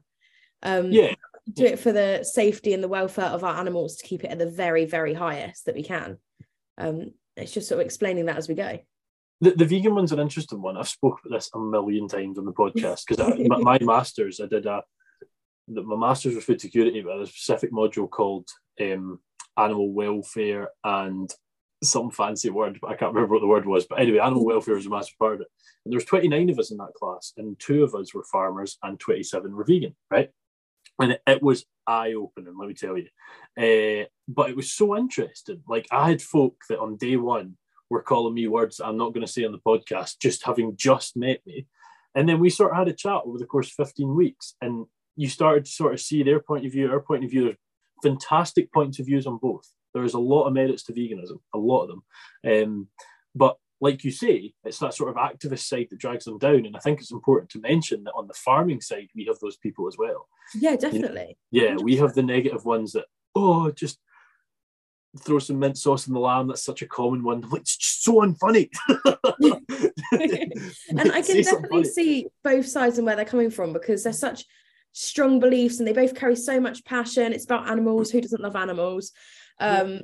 [0.63, 1.13] Um, yeah.
[1.53, 4.39] Do it for the safety and the welfare of our animals to keep it at
[4.39, 6.17] the very, very highest that we can.
[6.79, 8.79] Um, it's just sort of explaining that as we go.
[9.41, 10.77] The, the vegan one's an interesting one.
[10.77, 14.47] I've spoke about this a million times on the podcast because my, my masters, I
[14.47, 14.81] did a
[15.67, 18.47] my master's was food security, but a specific module called
[18.81, 19.19] um,
[19.57, 21.33] animal welfare and
[21.83, 23.85] some fancy word, but I can't remember what the word was.
[23.85, 25.47] But anyway, animal welfare was a massive part of it.
[25.85, 28.77] And there was 29 of us in that class, and two of us were farmers
[28.83, 30.29] and 27 were vegan, right?
[30.99, 33.07] And it, it was eye-opening, let me tell you.
[33.57, 35.61] Uh, but it was so interesting.
[35.67, 37.57] Like I had folk that on day one
[37.89, 41.15] were calling me words I'm not going to say on the podcast, just having just
[41.15, 41.67] met me.
[42.15, 44.55] And then we sort of had a chat over the course of 15 weeks.
[44.61, 47.45] And you started to sort of see their point of view, our point of view.
[47.45, 47.57] There's
[48.03, 49.67] fantastic points of views on both.
[49.93, 52.03] There's a lot of merits to veganism, a lot of them.
[52.63, 52.87] Um,
[53.33, 56.65] but like you say, it's that sort of activist side that drags them down.
[56.65, 59.57] And I think it's important to mention that on the farming side, we have those
[59.57, 60.27] people as well.
[60.53, 61.37] Yeah, definitely.
[61.51, 61.83] You know, yeah, 100%.
[61.83, 63.99] we have the negative ones that, oh, just
[65.19, 66.47] throw some mint sauce in the lamb.
[66.47, 67.43] That's such a common one.
[67.53, 68.69] It's just so unfunny.
[70.91, 74.45] and I can definitely see both sides and where they're coming from because they're such
[74.97, 77.33] strong beliefs and they both carry so much passion.
[77.33, 78.09] It's about animals.
[78.09, 79.11] Who doesn't love animals?
[79.59, 80.01] Um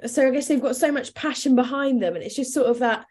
[0.00, 0.06] yeah.
[0.06, 2.80] so i guess they've got so much passion behind them and it's just sort of
[2.80, 3.06] that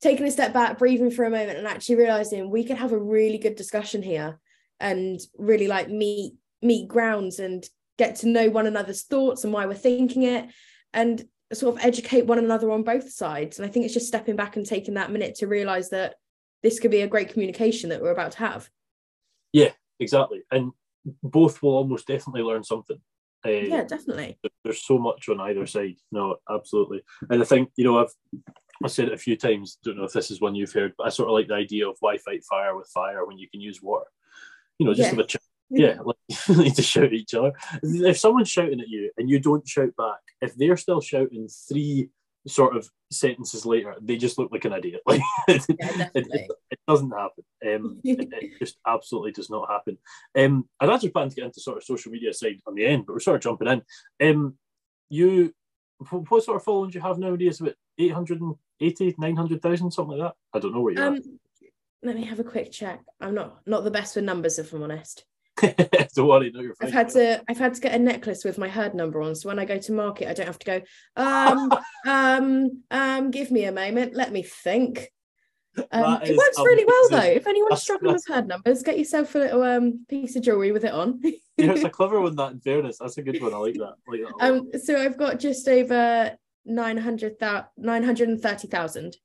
[0.00, 2.98] taking a step back breathing for a moment and actually realizing we could have a
[2.98, 4.38] really good discussion here
[4.80, 7.66] and really like meet meet grounds and
[7.98, 10.48] get to know one another's thoughts and why we're thinking it
[10.94, 13.58] and sort of educate one another on both sides.
[13.58, 16.14] And i think it's just stepping back and taking that minute to realize that
[16.62, 18.70] this could be a great communication that we're about to have.
[19.52, 20.42] Yeah exactly.
[20.50, 20.72] And
[21.22, 22.98] both will almost definitely learn something.
[23.46, 24.38] Uh, yeah, definitely.
[24.64, 25.96] There's so much on either side.
[26.10, 27.02] No, absolutely.
[27.30, 28.12] And I think you know I've
[28.84, 29.78] I said it a few times.
[29.84, 31.88] Don't know if this is one you've heard, but I sort of like the idea
[31.88, 34.06] of why fight fire with fire when you can use water.
[34.78, 35.10] You know, just yeah.
[35.10, 35.42] have a chat.
[35.70, 36.16] Yeah, like
[36.48, 37.52] you need to shout at each other.
[37.82, 42.08] If someone's shouting at you and you don't shout back, if they're still shouting three
[42.48, 45.02] sort of sentences later, they just look like an idiot.
[45.06, 47.44] Like yeah, it, it, it, doesn't happen.
[47.66, 49.98] Um, it, it, just absolutely does not happen.
[50.36, 53.06] Um, I'd actually planned to get into sort of social media side on the end,
[53.06, 54.28] but we're sort of jumping in.
[54.28, 54.54] Um,
[55.08, 55.54] you,
[56.10, 57.60] what sort of following do you have nowadays?
[57.60, 60.36] About 880, 900,000, something like that?
[60.56, 61.22] I don't know what you're um, at.
[62.02, 63.00] Let me have a quick check.
[63.20, 65.24] I'm not not the best with numbers, if I'm honest.
[65.60, 66.88] Don't worry, no, you're fine.
[66.88, 69.48] I've had to I've had to get a necklace with my herd number on, so
[69.48, 70.80] when I go to market, I don't have to go.
[71.16, 71.72] Um,
[72.06, 74.14] um, um, give me a moment.
[74.14, 75.08] Let me think.
[75.92, 77.28] Um, it works really well though.
[77.28, 80.84] If anyone's struggling with herd numbers, get yourself a little um piece of jewelry with
[80.84, 81.20] it on.
[81.22, 82.34] yeah, it's a clever one.
[82.36, 83.54] That in fairness, that's a good one.
[83.54, 83.94] I like that.
[84.08, 89.16] I like that um, so I've got just over 900,000, 930,000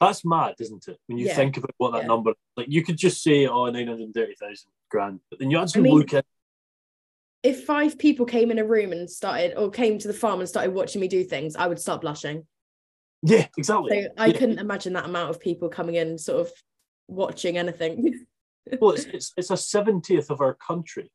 [0.00, 0.98] that's mad, isn't it?
[1.06, 1.34] When you yeah.
[1.34, 2.08] think about what that yeah.
[2.08, 5.58] number, like you could just say, "Oh, nine hundred thirty thousand grand," but then you
[5.58, 6.24] actually I mean, look at.
[7.42, 10.48] If five people came in a room and started, or came to the farm and
[10.48, 12.46] started watching me do things, I would start blushing.
[13.22, 14.02] Yeah, exactly.
[14.02, 14.32] So I yeah.
[14.38, 16.52] couldn't imagine that amount of people coming in, sort of
[17.08, 18.26] watching anything.
[18.80, 21.10] well, it's, it's it's a seventieth of our country.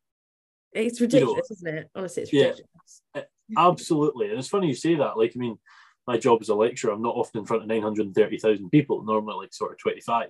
[0.72, 1.70] It's ridiculous, you know?
[1.70, 1.90] isn't it?
[1.94, 3.02] Honestly, it's ridiculous.
[3.14, 3.22] Yeah,
[3.56, 5.18] absolutely, and it's funny you say that.
[5.18, 5.58] Like, I mean,
[6.06, 9.54] my job as a lecturer, I'm not often in front of 930,000 people, normally like
[9.54, 10.28] sort of 25.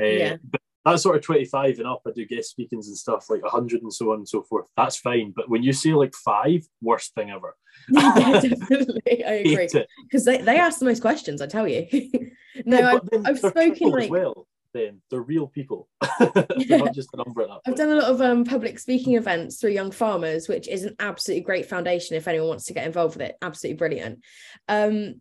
[0.00, 0.36] Uh, yeah.
[0.42, 3.82] But that sort of 25 and up, I do guest speakings and stuff like 100
[3.82, 4.66] and so on and so forth.
[4.76, 5.32] That's fine.
[5.34, 7.54] But when you say like five, worst thing ever.
[7.90, 9.24] yeah, definitely.
[9.24, 9.68] I agree.
[10.04, 11.86] Because they, they ask the most questions, I tell you.
[12.64, 14.10] no, I've, I've spoken like.
[14.10, 15.88] Well then they're real people.
[16.18, 16.76] They're yeah.
[16.78, 19.90] not just a number i've done a lot of um, public speaking events through young
[19.90, 23.36] farmers which is an absolutely great foundation if anyone wants to get involved with it.
[23.42, 24.20] Absolutely brilliant.
[24.68, 25.20] Um,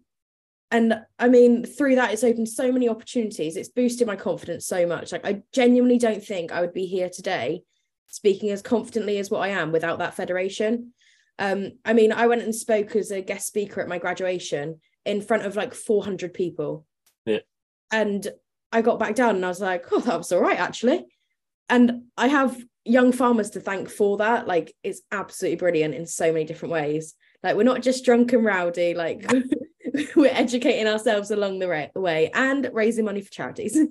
[0.71, 3.55] and i mean through that it's opened so many opportunities.
[3.55, 5.11] It's boosted my confidence so much.
[5.11, 7.63] Like i genuinely don't think i would be here today
[8.07, 10.93] speaking as confidently as what i am without that federation.
[11.39, 15.21] Um, i mean i went and spoke as a guest speaker at my graduation in
[15.21, 16.85] front of like 400 people.
[17.25, 17.39] Yeah.
[17.91, 18.27] And
[18.71, 21.05] I got back down and I was like, oh, that was all right, actually.
[21.69, 24.47] And I have young farmers to thank for that.
[24.47, 27.15] Like, it's absolutely brilliant in so many different ways.
[27.43, 29.25] Like, we're not just drunk and rowdy, like,
[30.15, 33.77] we're educating ourselves along the way and raising money for charities.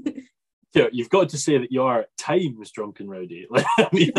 [0.74, 3.48] Yeah, you've got to say that you are at times drunk and rowdy.
[3.78, 4.12] I mean,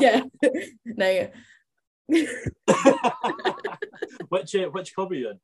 [0.00, 0.22] yeah.
[0.84, 1.28] No.
[4.28, 5.40] which uh, which club are you in?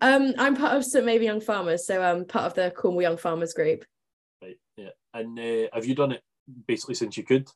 [0.00, 3.16] Um, I'm part of St Mabyn Young Farmers, so I'm part of the Cornwall Young
[3.16, 3.84] Farmers group.
[4.42, 4.58] Right.
[4.76, 4.90] Yeah.
[5.14, 6.22] And uh, have you done it
[6.66, 7.48] basically since you could?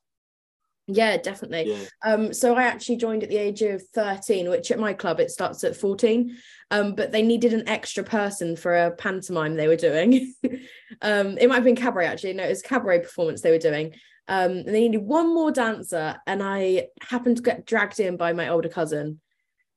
[0.89, 1.73] Yeah, definitely.
[1.73, 1.85] Yeah.
[2.05, 5.31] Um, so I actually joined at the age of 13, which at my club it
[5.33, 6.37] starts at 14.
[6.71, 10.33] Um, but they needed an extra person for a pantomime they were doing.
[11.03, 12.35] um, it might have been cabaret actually.
[12.35, 13.95] No, it was cabaret performance they were doing.
[14.29, 18.33] Um, and they needed one more dancer, and I happened to get dragged in by
[18.33, 19.21] my older cousin.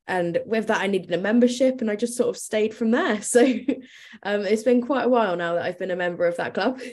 [0.10, 3.22] And with that, I needed a membership, and I just sort of stayed from there.
[3.30, 3.41] So
[4.24, 6.82] um, it's been quite a while now that I've been a member of that club.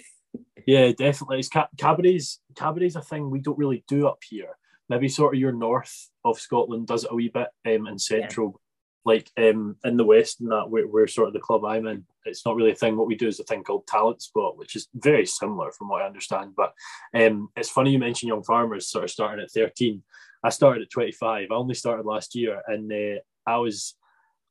[0.66, 1.38] Yeah, definitely.
[1.38, 2.40] It's ca- cabarets.
[2.57, 4.59] Cabarets a thing we don't really do up here.
[4.88, 8.61] Maybe sort of your north of Scotland does it a wee bit, um, and central,
[9.07, 9.12] yeah.
[9.12, 12.05] like um, in the west and that we're, we're sort of the club I'm in.
[12.27, 12.97] It's not really a thing.
[12.97, 16.03] What we do is a thing called talent spot, which is very similar from what
[16.03, 16.55] I understand.
[16.57, 16.73] But
[17.15, 20.03] um, it's funny you mentioned young farmers sort of starting at 13.
[20.45, 21.49] I started at 25.
[21.51, 23.95] I only started last year, and uh, I was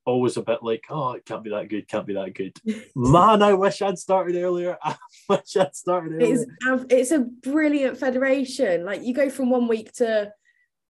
[0.06, 2.56] always a bit like, oh, it can't be that good, can't be that good.
[2.96, 4.78] Man, I wish I'd started earlier.
[4.84, 4.96] I
[5.30, 6.46] wish I'd started earlier.
[6.62, 8.86] It's, it's a brilliant federation.
[8.86, 10.32] Like you go from one week to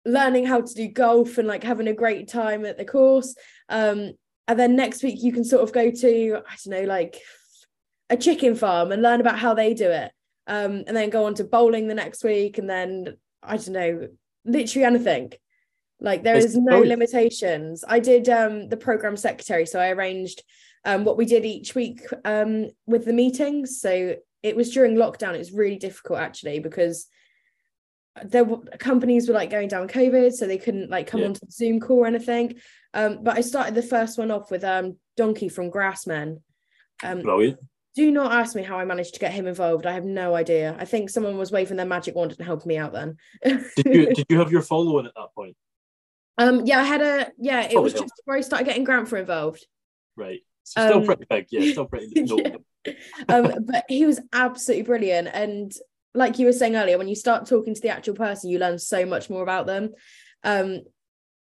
[0.05, 3.35] learning how to do golf and like having a great time at the course.
[3.69, 4.13] Um,
[4.47, 7.19] and then next week you can sort of go to, I don't know, like
[8.09, 10.11] a chicken farm and learn about how they do it.
[10.47, 14.07] Um, and then go on to bowling the next week and then I don't know,
[14.45, 15.33] literally anything.
[15.99, 17.83] Like there is no limitations.
[17.87, 20.43] I did um the program secretary, so I arranged
[20.83, 23.79] um what we did each week um with the meetings.
[23.79, 25.33] So it was during lockdown.
[25.33, 27.07] It was really difficult actually because
[28.23, 31.27] there were companies were like going down COVID, so they couldn't like come yeah.
[31.27, 32.55] onto the Zoom call or anything.
[32.95, 36.41] Um, but I started the first one off with um Donkey from Grassmen.
[37.03, 37.59] Um, Brilliant.
[37.95, 39.85] Do not ask me how I managed to get him involved.
[39.85, 40.75] I have no idea.
[40.77, 43.17] I think someone was waving their magic wand and helping me out then.
[43.43, 45.55] did you did you have your following at that point?
[46.37, 47.67] Um, yeah, I had a yeah.
[47.69, 49.65] It was just where I started getting Grantford involved.
[50.17, 50.41] Right.
[50.63, 51.71] So still um, pretty big, yeah.
[51.71, 52.11] Still pretty.
[52.15, 52.93] yeah.
[53.29, 55.71] um, but he was absolutely brilliant, and
[56.13, 58.79] like you were saying earlier, when you start talking to the actual person, you learn
[58.79, 59.93] so much more about them.
[60.43, 60.81] Um,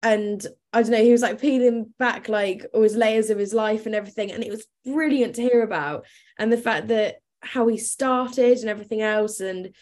[0.03, 3.55] and I don't know, he was like peeling back like all his layers of his
[3.55, 6.07] life and everything, and it was brilliant to hear about.
[6.39, 9.75] And the fact that how he started and everything else, and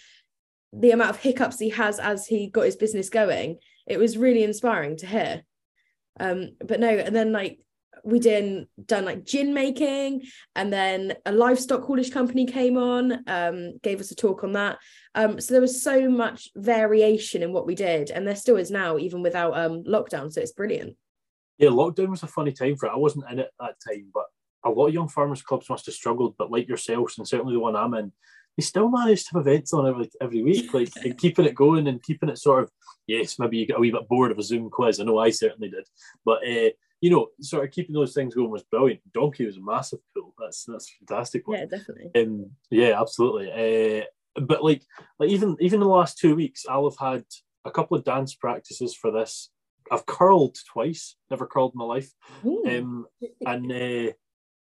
[0.73, 4.43] the amount of hiccups he has as he got his business going it was really
[4.43, 5.43] inspiring to hear
[6.21, 7.61] um but no and then like
[8.05, 10.23] we did done like gin making
[10.55, 14.79] and then a livestock haulage company came on um gave us a talk on that
[15.15, 18.71] um so there was so much variation in what we did and there still is
[18.71, 20.97] now even without um lockdown so it's brilliant
[21.59, 24.07] yeah lockdown was a funny time for it i wasn't in it at that time
[24.13, 24.25] but
[24.65, 27.61] a lot of young farmers clubs must have struggled but like yourselves and certainly the
[27.61, 28.13] one i'm in
[28.57, 31.89] they still managed to have events on every every week, like and keeping it going
[31.89, 32.71] and keeping it sort of.
[33.07, 34.99] Yes, maybe you get a wee bit bored of a Zoom quiz.
[34.99, 35.87] I know I certainly did,
[36.25, 36.71] but uh,
[37.05, 39.03] you know, sort of keeping those things going was brilliant.
[39.13, 40.33] Donkey was a massive pull.
[40.39, 41.47] That's that's fantastic.
[41.47, 41.59] One.
[41.59, 42.11] Yeah, definitely.
[42.19, 43.53] Um, yeah, absolutely.
[43.53, 44.05] Uh,
[44.41, 44.81] but like,
[45.19, 47.27] like even even the last two weeks, I'll have had
[47.67, 49.51] a couple of dance practices for this.
[49.93, 51.17] I've curled twice.
[51.31, 52.11] Never curled in my life.
[52.43, 53.07] Um,
[53.45, 54.13] and uh,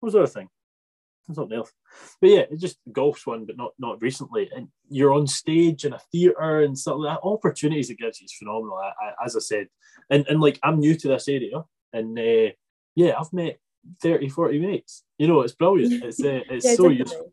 [0.01, 0.49] what was the other thing?
[1.35, 1.73] something else.
[2.21, 4.49] But yeah, it's just golf's one, but not not recently.
[4.57, 7.27] And you're on stage in a theatre and stuff like that.
[7.27, 8.79] Opportunities it gives you is phenomenal.
[8.79, 9.69] I, I, as I said,
[10.09, 12.53] and and like I'm new to this area, and uh,
[12.95, 13.59] yeah, I've met
[14.03, 15.03] 30, 40 mates.
[15.19, 16.05] You know, it's brilliant.
[16.05, 16.99] It's uh, it's yeah, so definitely.
[16.99, 17.33] useful.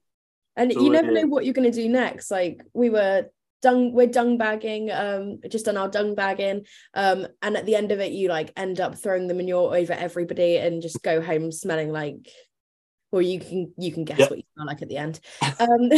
[0.56, 2.32] And so, you never uh, know what you're going to do next.
[2.32, 3.30] Like we were
[3.62, 7.92] dung we're dung bagging um just on our dung bagging um and at the end
[7.92, 11.52] of it you like end up throwing the manure over everybody and just go home
[11.52, 12.30] smelling like
[13.12, 14.30] or you can you can guess yep.
[14.30, 15.20] what you smell like at the end.
[15.60, 15.90] Um,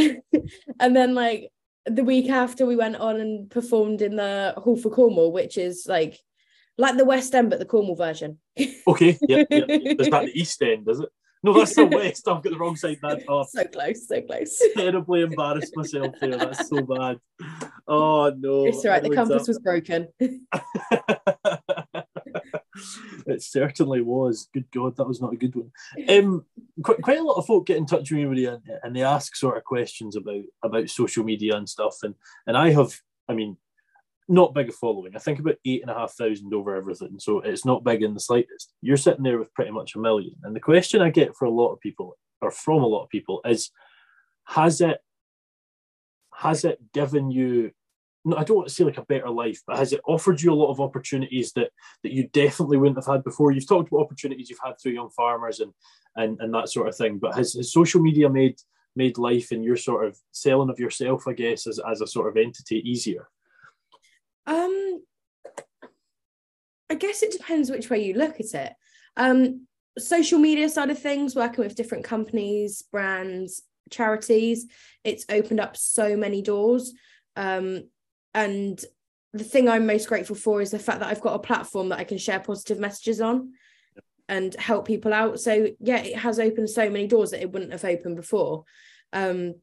[0.79, 1.51] and then like
[1.85, 5.85] the week after we went on and performed in the Hall for Cornwall, which is
[5.87, 6.19] like
[6.81, 8.39] like the West End but the Cornwall version.
[8.87, 9.65] okay, yeah, yeah.
[9.69, 11.09] Is that the East End, is it?
[11.43, 12.27] No, that's the West.
[12.27, 13.49] I've got the wrong side that off.
[13.49, 14.61] So close, so close.
[14.75, 16.37] Terribly embarrassed myself there.
[16.37, 17.17] That's so bad.
[17.87, 18.65] Oh no.
[18.65, 20.07] It's all right, the compass was broken
[23.25, 24.49] it certainly was.
[24.53, 25.71] Good God, that was not a good one.
[26.07, 26.45] Um,
[26.83, 29.35] quite, quite a lot of folk get in touch with me and, and they ask
[29.35, 31.97] sort of questions about about social media and stuff.
[32.03, 32.15] And
[32.47, 32.93] and I have,
[33.27, 33.57] I mean,
[34.27, 35.15] not big a following.
[35.15, 37.19] I think about eight and a half thousand over everything.
[37.19, 38.73] So it's not big in the slightest.
[38.81, 40.35] You're sitting there with pretty much a million.
[40.43, 43.09] And the question I get for a lot of people, or from a lot of
[43.09, 43.71] people, is
[44.45, 44.99] has it
[46.33, 47.71] has it given you
[48.23, 50.53] no, I don't want to say like a better life, but has it offered you
[50.53, 51.71] a lot of opportunities that
[52.03, 53.51] that you definitely wouldn't have had before?
[53.51, 55.73] You've talked about opportunities you've had through young farmers and
[56.15, 58.57] and, and that sort of thing, but has, has social media made
[58.95, 62.27] made life and your sort of selling of yourself, I guess, as, as a sort
[62.27, 63.27] of entity easier?
[64.51, 65.03] Um,
[66.89, 68.73] I guess it depends which way you look at it.
[69.15, 74.67] Um, social media side of things, working with different companies, brands, charities,
[75.03, 76.93] it's opened up so many doors.
[77.37, 77.83] Um,
[78.33, 78.83] and
[79.33, 81.99] the thing I'm most grateful for is the fact that I've got a platform that
[81.99, 83.53] I can share positive messages on
[84.27, 85.39] and help people out.
[85.39, 88.65] So yeah, it has opened so many doors that it wouldn't have opened before.
[89.13, 89.55] Um,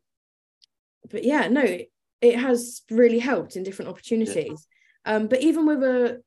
[1.10, 1.78] but yeah, no,
[2.20, 4.66] it has really helped in different opportunities.
[5.08, 6.22] Um, but even with a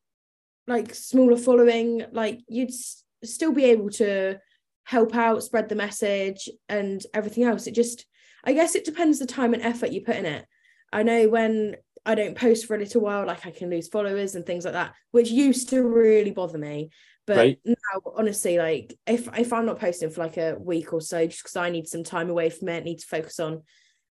[0.68, 4.40] like smaller following, like you'd s- still be able to
[4.86, 7.68] help out, spread the message, and everything else.
[7.68, 8.06] It just,
[8.44, 10.46] I guess, it depends the time and effort you put in it.
[10.92, 11.76] I know when
[12.08, 14.74] I don't post for a little while, like I can lose followers and things like
[14.74, 16.90] that, which used to really bother me.
[17.28, 17.60] But right.
[17.64, 21.44] now, honestly, like if if I'm not posting for like a week or so, just
[21.44, 23.62] because I need some time away from it, need to focus on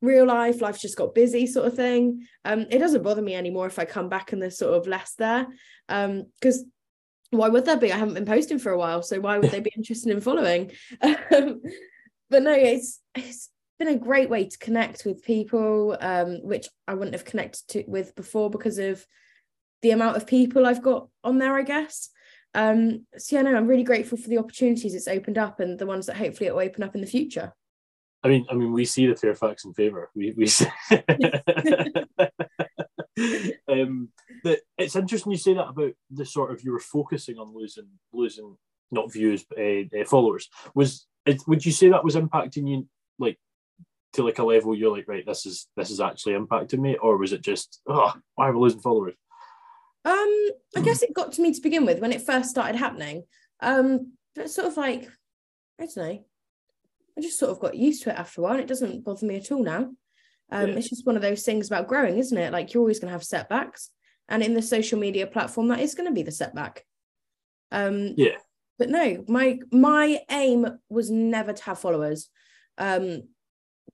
[0.03, 2.27] real life, life's just got busy, sort of thing.
[2.45, 5.15] Um, it doesn't bother me anymore if I come back and there's sort of less
[5.15, 5.47] there.
[5.89, 6.65] Um, because
[7.31, 7.93] why would there be?
[7.93, 10.73] I haven't been posting for a while, so why would they be interested in following?
[11.01, 11.63] Um,
[12.31, 16.95] but no, it's it's been a great way to connect with people, um, which I
[16.95, 19.07] wouldn't have connected to, with before because of
[19.83, 22.11] the amount of people I've got on there, I guess.
[22.55, 25.87] Um, so yeah, no, I'm really grateful for the opportunities it's opened up and the
[25.87, 27.53] ones that hopefully it will open up in the future.
[28.27, 30.11] I mean, I mean, we see the Fairfax in favour.
[30.17, 30.49] We we.
[33.69, 34.09] um,
[34.43, 37.87] but it's interesting you say that about the sort of you were focusing on losing
[38.13, 38.57] losing
[38.91, 40.49] not views but uh, uh, followers.
[40.75, 41.07] Was
[41.47, 42.89] would you say that was impacting you
[43.21, 43.39] like
[44.15, 47.17] to like a level you're like right this is this is actually impacting me or
[47.17, 49.15] was it just oh why am I losing followers?
[50.05, 53.23] Um, I guess it got to me to begin with when it first started happening.
[53.61, 55.09] Um, but sort of like
[55.81, 56.25] I don't know.
[57.17, 58.55] I just sort of got used to it after a while.
[58.55, 59.91] And it doesn't bother me at all now.
[60.51, 60.75] Um, yeah.
[60.77, 62.53] It's just one of those things about growing, isn't it?
[62.53, 63.91] Like you're always going to have setbacks,
[64.29, 66.85] and in the social media platform, that is going to be the setback.
[67.73, 68.37] Um, yeah.
[68.79, 72.29] But no, my my aim was never to have followers.
[72.79, 73.23] Um,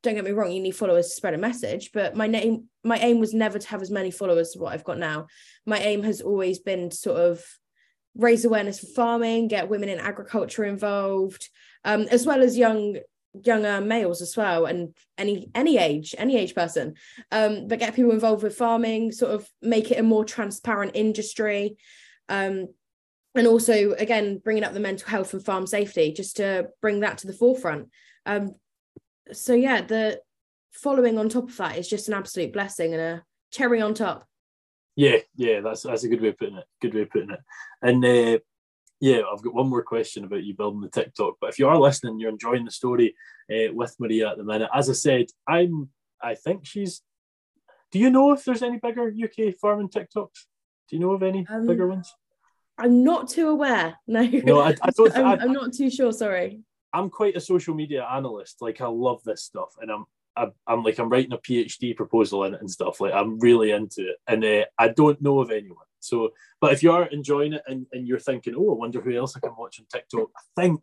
[0.02, 2.98] don't get me wrong, you need followers to spread a message, but my name, my
[2.98, 5.28] aim was never to have as many followers as what I've got now.
[5.64, 7.44] My aim has always been to sort of
[8.16, 11.48] raise awareness for farming, get women in agriculture involved,
[11.84, 12.96] um, as well as young
[13.44, 16.94] younger males as well and any any age any age person
[17.30, 21.76] um but get people involved with farming sort of make it a more transparent industry
[22.28, 22.68] um
[23.34, 27.18] and also again bringing up the mental health and farm safety just to bring that
[27.18, 27.88] to the forefront.
[28.26, 28.54] Um
[29.32, 30.20] so yeah the
[30.72, 34.26] following on top of that is just an absolute blessing and a cherry on top.
[34.96, 37.40] Yeah yeah that's that's a good way of putting it good way of putting it.
[37.80, 38.38] And uh
[39.02, 41.34] yeah, I've got one more question about you building the TikTok.
[41.40, 43.16] But if you are listening, you're enjoying the story
[43.50, 44.70] uh, with Maria at the minute.
[44.72, 45.88] As I said, I'm.
[46.22, 47.02] I think she's.
[47.90, 50.46] Do you know if there's any bigger UK farming TikToks?
[50.88, 52.14] Do you know of any um, bigger ones?
[52.78, 53.96] I'm not too aware.
[54.06, 55.16] No, no, I, I don't.
[55.16, 56.12] I'm, I, I'm not too sure.
[56.12, 56.60] Sorry.
[56.92, 58.62] I'm quite a social media analyst.
[58.62, 60.04] Like I love this stuff, and I'm
[60.36, 63.00] I'm, I'm like I'm writing a PhD proposal in it and stuff.
[63.00, 65.86] Like I'm really into it, and uh, I don't know of anyone.
[66.02, 66.30] So,
[66.60, 69.36] but if you are enjoying it and, and you're thinking, oh, I wonder who else
[69.36, 70.80] I can watch on TikTok, I think,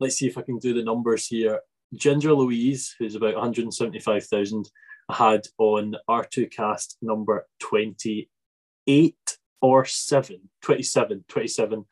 [0.00, 1.60] let's see if I can do the numbers here.
[1.94, 4.70] Ginger Louise, who's about 175,000,
[5.10, 9.16] had on R2Cast number 28
[9.60, 11.84] or 7, 27, 27.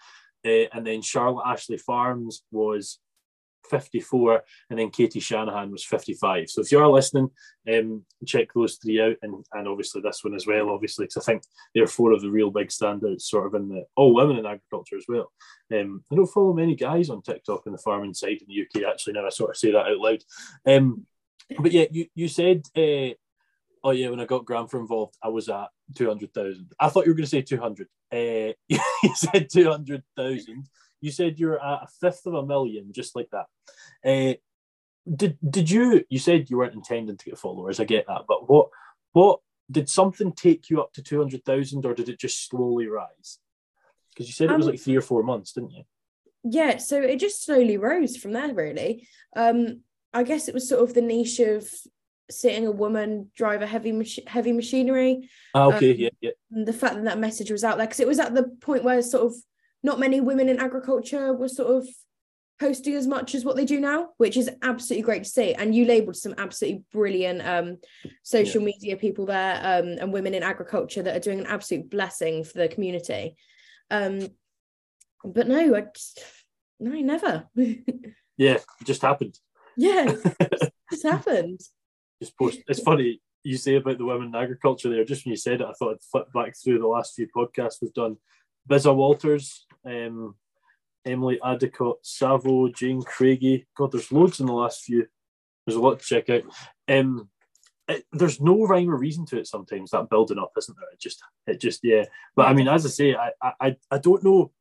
[0.43, 2.99] Uh, and then Charlotte Ashley Farms was
[3.71, 6.51] 54, and then Katie Shanahan was 55.
[6.51, 7.31] So if you are listening,
[7.73, 11.25] um, check those three out, and, and obviously this one as well, obviously, because I
[11.25, 11.43] think
[11.75, 14.97] they're four of the real big standouts, sort of in the all women in agriculture
[14.97, 15.33] as well.
[15.73, 18.89] Um, I don't follow many guys on TikTok in the farming side in the UK,
[18.89, 20.23] actually, now I sort of say that out loud.
[20.67, 21.07] Um,
[21.59, 23.15] but yeah, you, you said, uh,
[23.83, 26.73] oh yeah, when I got Gramfor involved, I was at 200,000.
[26.79, 27.89] I thought you were going to say 200.
[28.13, 30.69] Uh, you said 200,000
[31.01, 33.47] you said you're at a fifth of a million, just like that.
[34.05, 34.35] Uh,
[35.15, 36.05] did did you?
[36.09, 37.81] You said you weren't intending to get followers.
[37.81, 38.69] I get that, but what
[39.13, 39.41] what
[39.71, 43.39] did something take you up to two hundred thousand, or did it just slowly rise?
[44.11, 45.85] Because you said it was um, like three or four months, didn't you?
[46.43, 48.53] Yeah, so it just slowly rose from there.
[48.55, 49.81] Really, um,
[50.13, 51.69] I guess it was sort of the niche of
[52.31, 55.29] seeing a woman drive a heavy mach- heavy machinery.
[55.55, 56.31] Ah, okay, um, yeah, yeah.
[56.51, 59.01] the fact that that message was out there because it was at the point where
[59.03, 59.35] sort of
[59.83, 61.89] not many women in agriculture were sort of
[62.61, 65.55] posting as much as what they do now, which is absolutely great to see.
[65.55, 67.79] And you labeled some absolutely brilliant um,
[68.23, 68.67] social yeah.
[68.67, 72.59] media people there um, and women in agriculture that are doing an absolute blessing for
[72.59, 73.37] the community.
[73.91, 74.29] Um,
[75.25, 76.23] but no, I just,
[76.79, 77.49] no, never.
[77.57, 79.39] yeah, it just happened.
[79.77, 80.15] Yeah.
[80.91, 81.61] just happened.
[82.21, 82.61] Just post.
[82.69, 85.05] It's funny you say about the women in agriculture there.
[85.05, 87.77] Just when you said it, I thought I'd flip back through the last few podcasts
[87.81, 88.17] we've done.
[88.69, 90.35] Biza Walters, um,
[91.05, 93.67] Emily Adicott, Savo, Jane Craigie.
[93.77, 95.07] God, there's loads in the last few.
[95.67, 96.43] There's a lot to check out.
[96.89, 97.29] Um,
[97.91, 101.01] it, there's no rhyme or reason to it sometimes that building up isn't there it
[101.01, 102.05] just it just yeah
[102.37, 104.53] but i mean as i say i i i don't know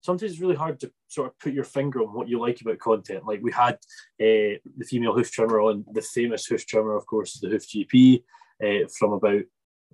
[0.00, 2.78] sometimes it's really hard to sort of put your finger on what you like about
[2.78, 7.04] content like we had uh, the female hoof trimmer on the famous hoof trimmer of
[7.06, 8.22] course the hoof gp
[8.64, 9.42] uh, from about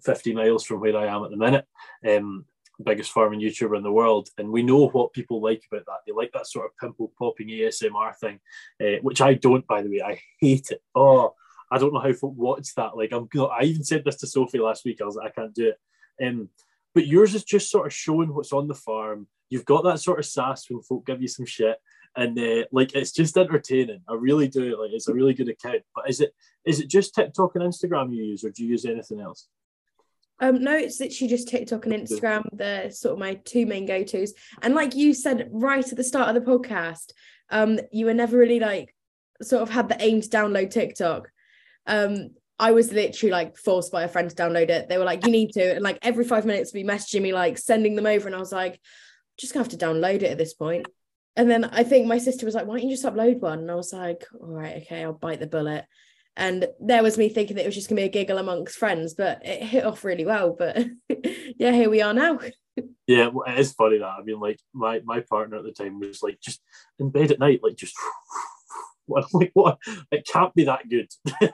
[0.02, 1.66] 50 miles from where i am at the minute
[2.08, 2.44] um,
[2.82, 5.98] biggest farming YouTuber in the world, and we know what people like about that.
[6.06, 8.40] They like that sort of pimple popping ASMR thing,
[8.82, 10.02] uh, which I don't, by the way.
[10.04, 10.82] I hate it.
[10.94, 11.34] Oh,
[11.70, 12.96] I don't know how folk watch that.
[12.96, 15.00] Like I'm, I even said this to Sophie last week.
[15.00, 16.26] I was like, I can't do it.
[16.26, 16.48] Um,
[16.94, 19.26] but yours is just sort of showing what's on the farm.
[19.50, 21.76] You've got that sort of sass when folk give you some shit,
[22.16, 24.00] and uh, like it's just entertaining.
[24.08, 24.80] I really do.
[24.80, 25.82] Like it's a really good account.
[25.94, 28.84] But is it is it just TikTok and Instagram you use, or do you use
[28.84, 29.48] anything else?
[30.44, 32.44] Um, no, it's literally just TikTok and Instagram.
[32.52, 34.32] They're sort of my two main go tos.
[34.62, 37.12] And like you said right at the start of the podcast,
[37.50, 38.94] um, you were never really like
[39.42, 41.28] sort of had the aim to download TikTok
[41.86, 44.88] um I was literally like forced by a friend to download it.
[44.88, 45.74] They were like, you need to.
[45.74, 48.28] And like every five minutes, be messaging me, like sending them over.
[48.28, 48.80] And I was like,
[49.36, 50.86] just gonna have to download it at this point.
[51.34, 53.58] And then I think my sister was like, why don't you just upload one?
[53.58, 55.84] And I was like, all right, okay, I'll bite the bullet.
[56.36, 59.14] And there was me thinking that it was just gonna be a giggle amongst friends,
[59.14, 60.54] but it hit off really well.
[60.58, 60.86] But
[61.58, 62.38] yeah, here we are now.
[63.06, 64.06] yeah, it is funny that.
[64.18, 66.60] I mean, like my my partner at the time was like just
[66.98, 67.94] in bed at night, like just
[69.06, 69.78] what, like, what?
[70.10, 71.08] It can't be that good.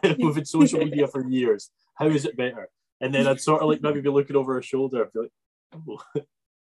[0.19, 1.71] We've had social media for years.
[1.97, 2.69] How is it better?
[3.03, 5.33] And then I'd sort of like maybe be looking over her shoulder and be like,
[5.75, 6.23] oh,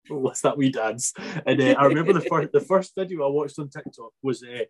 [0.10, 1.14] what's that wee dance?
[1.46, 4.66] And uh, I remember the first the first video I watched on TikTok was uh,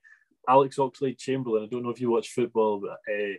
[0.47, 1.63] Alex Oxlade Chamberlain.
[1.63, 3.33] I don't know if you watch football, but uh,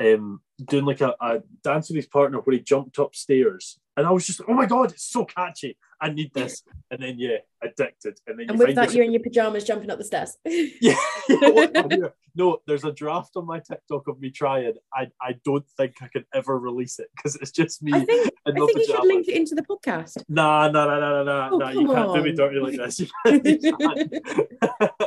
[0.00, 4.10] um, doing like a, a, dance with his partner where he jumped upstairs, and I
[4.10, 5.76] was just, oh my god, it's so catchy.
[6.00, 9.22] I need this, and then yeah, addicted, and then and with that, you're in your
[9.22, 10.36] pajamas jumping up the stairs.
[10.44, 10.96] yeah,
[12.34, 14.74] no, there's a draft on my TikTok of me trying.
[14.92, 17.92] I I don't think I can ever release it because it's just me.
[17.94, 20.22] I think, I think you should link it into the podcast.
[20.28, 21.70] Nah, nah, nah, nah, nah, oh, nah.
[21.70, 22.18] You can't on.
[22.18, 23.00] do me dirty like this.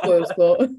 [0.02, 0.70] Spoil sport.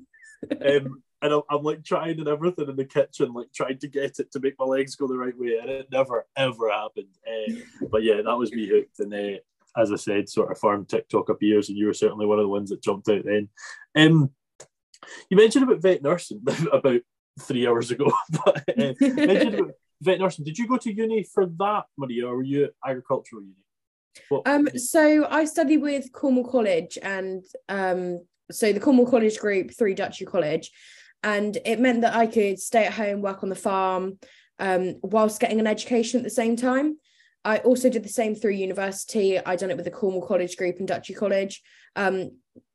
[0.50, 4.20] Um, and I'm, I'm, like trying and everything in the kitchen, like trying to get
[4.20, 7.16] it to make my legs go the right way, and it never ever happened.
[7.28, 7.54] Uh,
[7.92, 9.39] but yeah, that was me hooked, and uh,
[9.78, 12.44] as I said, sort of farm TikTok up years, and you were certainly one of
[12.44, 13.50] the ones that jumped out then.
[13.96, 14.32] Um,
[15.30, 16.42] you mentioned about vet nursing
[16.74, 17.02] about
[17.39, 18.12] three hours ago,
[18.46, 18.94] but uh,
[20.02, 20.46] vet nursing.
[20.46, 23.56] Did you go to uni for that, Maria, or were you at agricultural uni?
[24.30, 24.48] What?
[24.48, 29.93] Um, so I studied with Cornwall College, and um, so the Cornwall College group, Three
[29.93, 30.72] Duchy College,
[31.24, 34.18] and it meant that I could stay at home, work on the farm,
[34.60, 36.97] um, whilst getting an education at the same time.
[37.43, 39.39] I also did the same through university.
[39.39, 41.62] I done it with the Cornwall College group and Duchy College.
[41.95, 42.32] Um,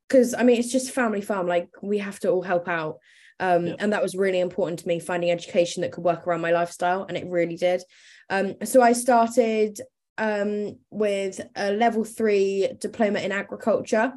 [0.08, 2.98] because I mean it's just family farm, like we have to all help out.
[3.38, 6.52] Um, and that was really important to me, finding education that could work around my
[6.52, 7.82] lifestyle, and it really did.
[8.30, 9.80] Um, so I started
[10.18, 14.14] um with a level three diploma in agriculture.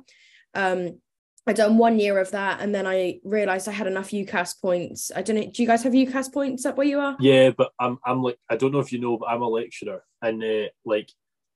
[1.49, 5.11] I done one year of that, and then I realized I had enough UCAS points.
[5.15, 5.49] I don't know.
[5.51, 7.17] Do you guys have UCAS points up where you are?
[7.19, 10.03] Yeah, but I'm I'm like I don't know if you know, but I'm a lecturer,
[10.21, 11.09] and uh, like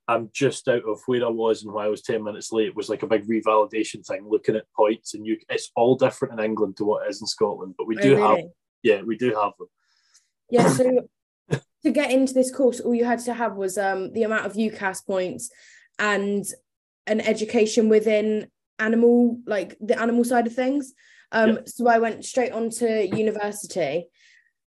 [0.08, 2.70] I'm just out of where I was and why I was ten minutes late.
[2.70, 6.40] It was like a big revalidation thing, looking at points, and you it's all different
[6.40, 8.42] in England to what it is in Scotland, but we oh, do really?
[8.42, 8.46] have
[8.82, 9.68] yeah, we do have them.
[10.50, 11.08] Yeah, so
[11.84, 14.54] to get into this course, all you had to have was um the amount of
[14.54, 15.52] UCAS points
[16.00, 16.46] and
[17.06, 18.48] an education within
[18.84, 20.94] animal like the animal side of things.
[21.32, 21.70] Um yep.
[21.70, 24.08] so i went straight on to university.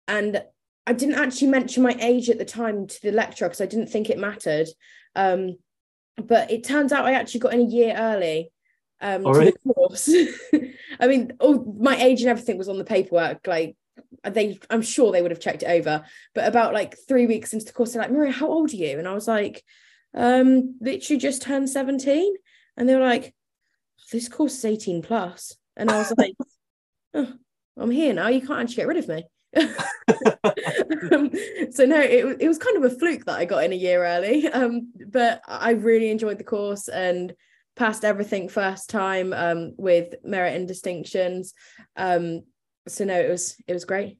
[0.07, 0.43] And
[0.87, 3.87] i didn't actually mention my age at the time to the lecturer because i didn't
[3.87, 4.67] think it mattered.
[5.15, 5.57] Um
[6.17, 8.51] but it turns out i actually got in a year early
[9.01, 10.09] um to the course.
[10.99, 13.75] I mean all my age and everything was on the paperwork like
[14.23, 16.03] they i'm sure they would have checked it over.
[16.33, 18.97] But about like three weeks into the course they're like maria how old are you?
[18.97, 19.63] And i was like
[20.15, 22.35] um literally just turned 17
[22.77, 23.33] and they were like
[24.11, 25.55] this course is 18 plus.
[25.75, 26.33] And I was like,
[27.13, 27.33] oh,
[27.77, 28.27] I'm here now.
[28.27, 29.23] You can't actually get rid of me.
[31.11, 31.31] um,
[31.71, 34.05] so no, it, it was kind of a fluke that I got in a year
[34.05, 34.47] early.
[34.47, 37.33] Um, but I really enjoyed the course and
[37.75, 41.53] passed everything first time um, with merit and distinctions.
[41.95, 42.43] Um,
[42.87, 44.17] so no, it was it was great.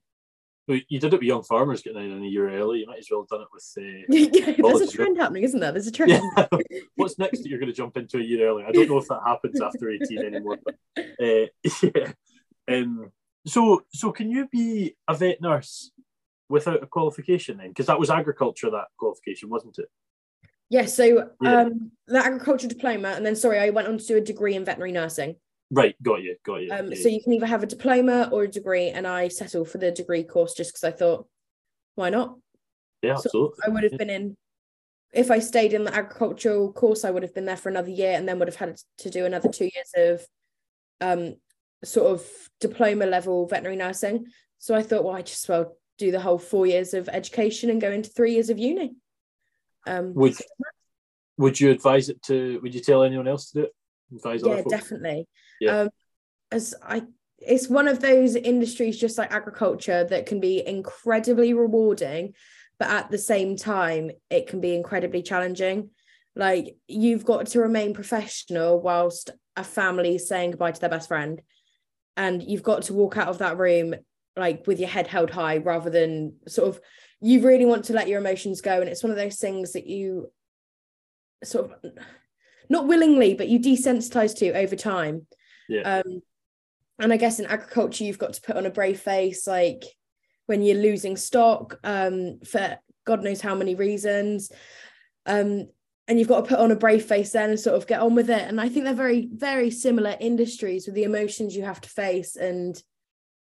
[0.68, 2.80] Well, you did it with young farmers getting in a year early.
[2.80, 3.74] You might as well have done it with.
[3.78, 5.72] Uh, yeah, there's a trend happening, isn't there?
[5.72, 6.11] There's a trend.
[6.11, 6.47] Yeah.
[6.95, 8.63] What's next that you're going to jump into a year early?
[8.63, 10.57] I don't know if that happens after 18 anymore.
[10.66, 11.45] But uh,
[11.84, 12.11] yeah,
[12.68, 13.11] um,
[13.45, 15.91] So, so can you be a vet nurse
[16.49, 17.70] without a qualification then?
[17.70, 19.89] Because that was agriculture, that qualification, wasn't it?
[20.72, 20.86] Yeah.
[20.86, 21.61] So, yeah.
[21.61, 24.66] um, the agriculture diploma, and then sorry, I went on to do a degree in
[24.66, 25.36] veterinary nursing.
[25.72, 26.72] Right, got you, got you.
[26.72, 27.01] Um, yeah.
[27.01, 29.91] so you can either have a diploma or a degree, and I settled for the
[29.91, 31.28] degree course just because I thought,
[31.95, 32.38] why not?
[33.01, 33.59] Yeah, so absolutely.
[33.66, 33.97] I would have yeah.
[33.97, 34.38] been in
[35.16, 38.11] if I stayed in the agricultural course, I would have been there for another year
[38.11, 40.28] and then would have had to do another two years of
[40.99, 41.36] um,
[41.84, 42.26] sort of
[42.59, 44.26] diploma level veterinary nursing.
[44.59, 47.80] So I thought, well, I just well do the whole four years of education and
[47.80, 48.95] go into three years of uni.
[49.88, 50.36] Um, would
[51.38, 52.59] would you advise it to?
[52.61, 53.72] Would you tell anyone else to do it?
[54.13, 55.28] Advise yeah, definitely.
[55.66, 55.82] Yeah.
[55.82, 55.89] Um,
[56.51, 57.03] as I,
[57.39, 62.34] it's one of those industries, just like agriculture, that can be incredibly rewarding
[62.80, 65.89] but at the same time it can be incredibly challenging
[66.36, 71.07] like you've got to remain professional whilst a family is saying goodbye to their best
[71.07, 71.41] friend
[72.18, 73.95] and you've got to walk out of that room
[74.36, 76.82] like with your head held high rather than sort of
[77.22, 79.88] you really want to let your emotions go and it's one of those things that
[79.88, 80.30] you
[81.43, 81.91] sort of
[82.70, 85.26] not willingly but you desensitize to over time
[85.70, 86.22] yeah um
[86.99, 89.84] and i guess in agriculture you've got to put on a brave face like
[90.45, 94.51] when you're losing stock um, for God knows how many reasons.
[95.26, 95.68] Um,
[96.07, 98.13] and you've got to put on a brave face then and sort of get on
[98.13, 98.41] with it.
[98.47, 102.36] And I think they're very, very similar industries with the emotions you have to face
[102.36, 102.80] and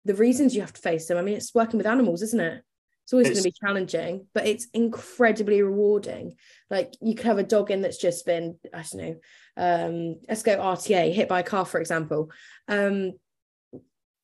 [0.03, 1.17] the reasons you have to face them.
[1.17, 2.63] I mean, it's working with animals, isn't it?
[3.05, 6.35] It's always going to be challenging, but it's incredibly rewarding.
[6.71, 9.15] Like you could have a dog in that's just been, I don't know,
[9.57, 12.31] um, let's go RTA, hit by a car, for example.
[12.67, 13.13] Um,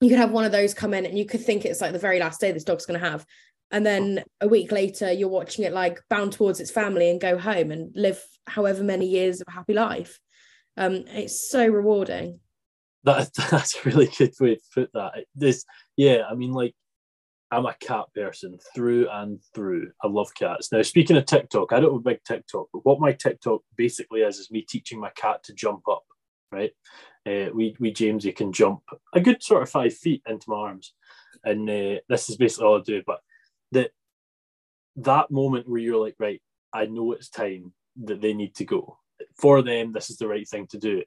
[0.02, 2.00] you could have one of those come in and you could think it's like the
[2.00, 3.24] very last day this dog's going to have
[3.72, 7.38] and then a week later you're watching it like bound towards its family and go
[7.38, 10.20] home and live however many years of a happy life
[10.78, 12.40] um it's so rewarding
[13.04, 15.66] that that's a really good way to put that this
[15.96, 16.74] yeah i mean like
[17.52, 21.80] i'm a cat person through and through i love cats now speaking of tiktok i
[21.80, 25.12] don't have a big tiktok but what my tiktok basically is is me teaching my
[25.16, 26.04] cat to jump up
[26.52, 26.72] right
[27.26, 28.82] uh, we we Jamesy can jump
[29.14, 30.93] a good sort of five feet into my arms,
[31.43, 33.04] and uh, this is basically all I do.
[33.06, 33.20] But
[33.74, 33.91] that
[34.97, 36.41] that moment where you're like, right,
[36.74, 37.74] I know it's time
[38.04, 38.97] that they need to go
[39.38, 39.91] for them.
[39.91, 41.04] This is the right thing to do.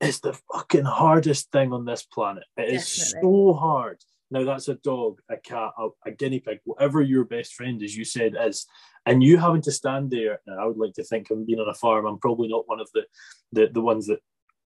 [0.00, 2.44] It's the fucking hardest thing on this planet.
[2.56, 3.98] It is so hard.
[4.30, 7.96] Now that's a dog, a cat, a, a, guinea pig, whatever your best friend, as
[7.96, 8.66] you said, is,
[9.06, 10.40] and you having to stand there.
[10.60, 12.90] I would like to think, I'm being on a farm, I'm probably not one of
[12.92, 13.04] the
[13.52, 14.20] the, the ones that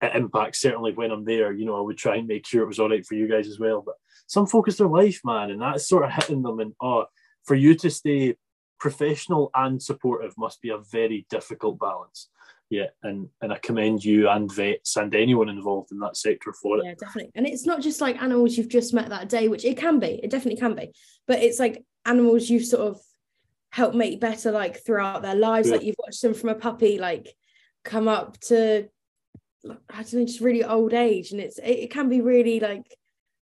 [0.03, 2.79] impact certainly when I'm there, you know, I would try and make sure it was
[2.79, 3.83] all right for you guys as well.
[3.85, 3.95] But
[4.27, 6.61] some focus their life, man, and that's sort of hitting them.
[6.61, 7.07] And oh,
[7.45, 8.37] for you to stay
[8.79, 12.29] professional and supportive must be a very difficult balance.
[12.69, 16.79] Yeah, and and I commend you and vets and anyone involved in that sector for
[16.79, 16.85] it.
[16.85, 17.31] Yeah, definitely.
[17.37, 20.21] And it's not just like animals you've just met that day, which it can be,
[20.23, 20.93] it definitely can be,
[21.29, 23.01] but it's like animals you've sort of
[23.71, 25.69] helped make better like throughout their lives.
[25.69, 25.77] Yeah.
[25.77, 27.33] Like you've watched them from a puppy, like
[27.85, 28.89] come up to
[29.91, 32.87] I don't know, just really old age, and it's it, it can be really like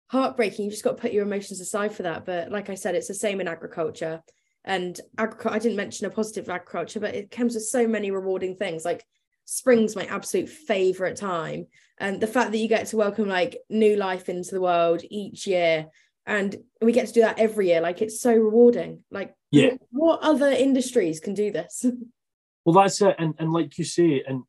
[0.08, 0.66] heartbreaking.
[0.66, 2.26] You just got to put your emotions aside for that.
[2.26, 4.22] But like I said, it's the same in agriculture.
[4.68, 8.54] And agriculture, I didn't mention a positive agriculture, but it comes with so many rewarding
[8.54, 8.84] things.
[8.84, 9.02] Like
[9.46, 11.66] spring's my absolute favorite time,
[11.96, 15.46] and the fact that you get to welcome like new life into the world each
[15.46, 15.86] year,
[16.26, 17.80] and we get to do that every year.
[17.80, 19.04] Like it's so rewarding.
[19.10, 21.84] Like yeah, what other industries can do this?
[22.64, 24.42] Well, that's it, and and like you say, and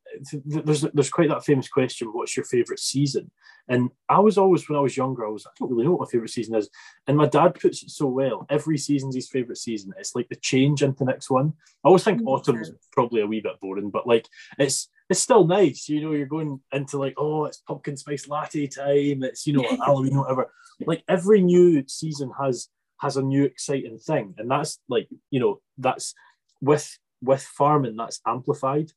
[0.44, 3.30] there's there's quite that famous question: What's your favourite season?
[3.70, 6.00] And I was always, when I was younger, I was I don't really know what
[6.00, 6.68] my favourite season is.
[7.06, 8.44] And my dad puts it so well.
[8.50, 9.94] Every season's his favourite season.
[9.96, 11.54] It's like the change into the next one.
[11.84, 14.26] I always think autumn's probably a wee bit boring, but like
[14.58, 15.88] it's it's still nice.
[15.88, 19.22] You know, you're going into like, oh, it's pumpkin spice latte time.
[19.22, 20.52] It's you know Halloween, whatever.
[20.84, 22.68] Like every new season has
[23.00, 26.12] has a new exciting thing, and that's like you know that's
[26.60, 28.90] with with farming, that's amplified.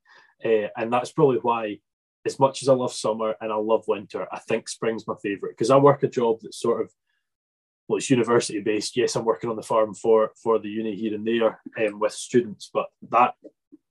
[0.44, 1.78] Uh, and that's probably why,
[2.26, 5.54] as much as I love summer and I love winter, I think spring's my favourite
[5.54, 6.92] because I work a job that's sort of
[7.88, 8.96] well, it's university based.
[8.96, 12.14] Yes, I'm working on the farm for for the uni here and there um, with
[12.14, 13.34] students, but that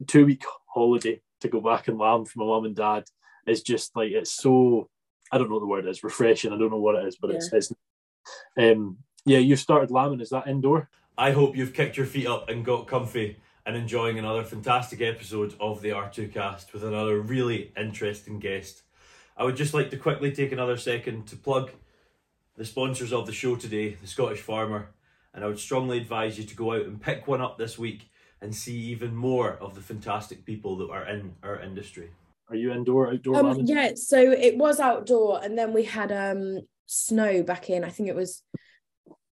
[0.07, 3.05] two week holiday to go back and lamb for my mum and dad
[3.47, 4.89] is just like it's so
[5.31, 6.53] I don't know what the word is refreshing.
[6.53, 7.37] I don't know what it is, but yeah.
[7.37, 7.73] it's, it's
[8.59, 9.39] um yeah.
[9.39, 10.21] you've started lambing.
[10.21, 10.89] Is that indoor?
[11.19, 15.55] I hope you've kicked your feet up and got comfy and enjoying another fantastic episode
[15.61, 18.83] of the R2 cast with another really interesting guest.
[19.37, 21.71] I would just like to quickly take another second to plug
[22.57, 24.91] the sponsors of the show today, the Scottish Farmer,
[25.33, 28.11] and I would strongly advise you to go out and pick one up this week
[28.41, 32.11] and see even more of the fantastic people that are in our industry.
[32.49, 33.37] Are you indoor, outdoor?
[33.37, 37.85] Um, yeah, so it was outdoor, and then we had um snow back in.
[37.85, 38.43] I think it was,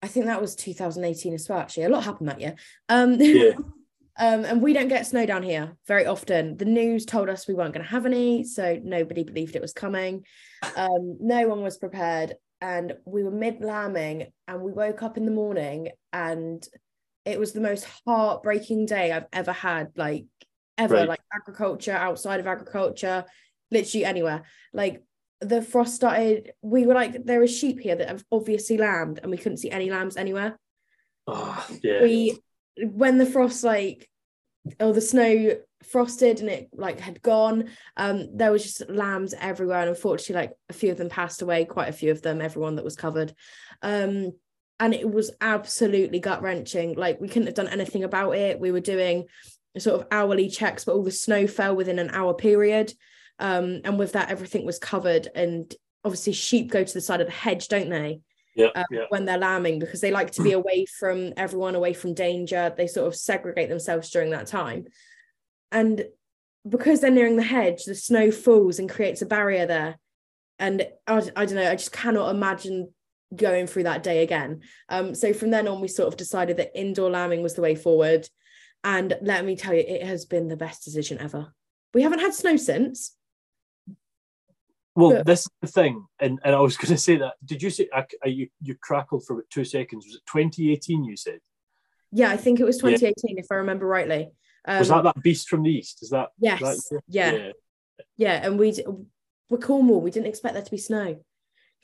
[0.01, 1.59] I think that was 2018 as well.
[1.59, 2.55] Actually, a lot happened that year.
[2.89, 3.51] Um, yeah.
[4.17, 6.57] um, and we don't get snow down here very often.
[6.57, 9.73] The news told us we weren't going to have any, so nobody believed it was
[9.73, 10.25] coming.
[10.77, 15.25] Um, no one was prepared, and we were mid lambing, and we woke up in
[15.25, 16.65] the morning, and
[17.25, 19.91] it was the most heartbreaking day I've ever had.
[19.95, 20.25] Like
[20.77, 21.09] ever, right.
[21.09, 23.25] like agriculture, outside of agriculture,
[23.71, 24.43] literally anywhere.
[24.73, 25.03] Like
[25.41, 29.29] the frost started, we were like, there are sheep here that have obviously lambed, and
[29.29, 30.57] we couldn't see any lambs anywhere.
[31.27, 32.01] Oh, yeah.
[32.01, 32.39] We
[32.81, 34.09] when the frost like
[34.79, 39.81] or the snow frosted and it like had gone um there was just lambs everywhere
[39.81, 42.75] and unfortunately like a few of them passed away quite a few of them everyone
[42.75, 43.35] that was covered
[43.83, 44.31] um
[44.79, 48.71] and it was absolutely gut wrenching like we couldn't have done anything about it we
[48.71, 49.25] were doing
[49.79, 52.93] sort of hourly checks, but all the snow fell within an hour period.
[53.39, 55.27] Um, and with that, everything was covered.
[55.35, 55.73] And
[56.03, 58.21] obviously, sheep go to the side of the hedge, don't they?
[58.55, 59.05] Yeah, um, yeah.
[59.09, 62.73] When they're lambing, because they like to be away from everyone, away from danger.
[62.75, 64.85] They sort of segregate themselves during that time.
[65.71, 66.05] And
[66.67, 69.99] because they're nearing the hedge, the snow falls and creates a barrier there.
[70.57, 72.93] And I, I don't know, I just cannot imagine
[73.35, 74.61] going through that day again.
[74.87, 77.75] Um, so from then on, we sort of decided that indoor lambing was the way
[77.75, 78.27] forward.
[78.83, 81.53] And let me tell you, it has been the best decision ever.
[81.93, 83.14] We haven't had snow since.
[84.95, 85.25] Well, but...
[85.25, 87.33] this is the thing, and, and I was going to say that.
[87.43, 90.05] Did you say I, I, you you crackled for about two seconds?
[90.05, 91.03] Was it 2018?
[91.03, 91.39] You said.
[92.11, 93.41] Yeah, I think it was 2018, yeah.
[93.41, 94.29] if I remember rightly.
[94.65, 96.01] Um, was that that beast from the east?
[96.01, 96.59] Is that yes?
[96.61, 97.31] That, yeah.
[97.31, 97.51] yeah,
[98.17, 98.73] yeah, and we
[99.49, 100.01] we're Cornwall.
[100.01, 101.17] We didn't expect there to be snow.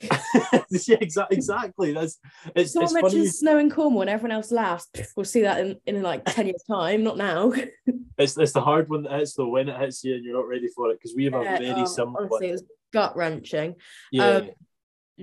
[0.02, 1.36] yeah, exactly.
[1.36, 1.92] Exactly.
[1.92, 2.18] That's
[2.56, 2.72] it's.
[2.72, 4.88] Someone it's mentions snow in Cornwall, and everyone else laughs.
[5.16, 7.52] We'll see that in, in like ten years' time, not now.
[8.18, 10.48] it's it's the hard one that hits though when it hits you and you're not
[10.48, 12.20] ready for it because we have yeah, a very oh, similar.
[12.20, 12.44] Honestly, one.
[12.44, 13.76] it was gut wrenching.
[14.10, 14.26] Yeah.
[14.26, 14.50] Um,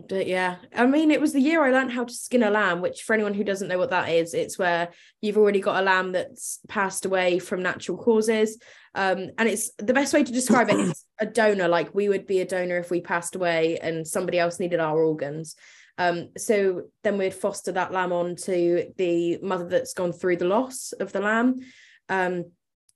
[0.07, 2.81] but yeah, I mean, it was the year I learned how to skin a lamb,
[2.81, 4.89] which for anyone who doesn't know what that is, it's where
[5.21, 8.59] you've already got a lamb that's passed away from natural causes.
[8.95, 12.27] Um, and it's the best way to describe it is a donor, like we would
[12.27, 15.55] be a donor if we passed away and somebody else needed our organs.
[15.97, 20.45] Um, so then we'd foster that lamb on to the mother that's gone through the
[20.45, 21.59] loss of the lamb.
[22.07, 22.51] Um,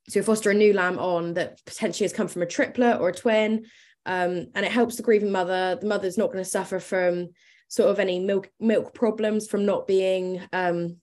[0.08, 3.14] so foster a new lamb on that potentially has come from a triplet or a
[3.14, 3.66] twin
[4.06, 5.78] um, and it helps the grieving mother.
[5.80, 7.30] The mother's not going to suffer from
[7.68, 10.97] sort of any milk milk problems from not being um,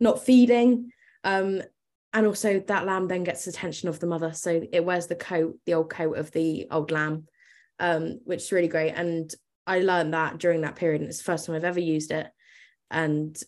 [0.00, 0.90] not feeding.
[1.22, 1.62] Um,
[2.12, 5.14] and also that lamb then gets the attention of the mother, so it wears the
[5.14, 7.26] coat, the old coat of the old lamb,
[7.78, 8.92] um, which is really great.
[8.92, 9.32] And
[9.66, 12.26] I learned that during that period, and it's the first time I've ever used it.
[12.90, 13.40] And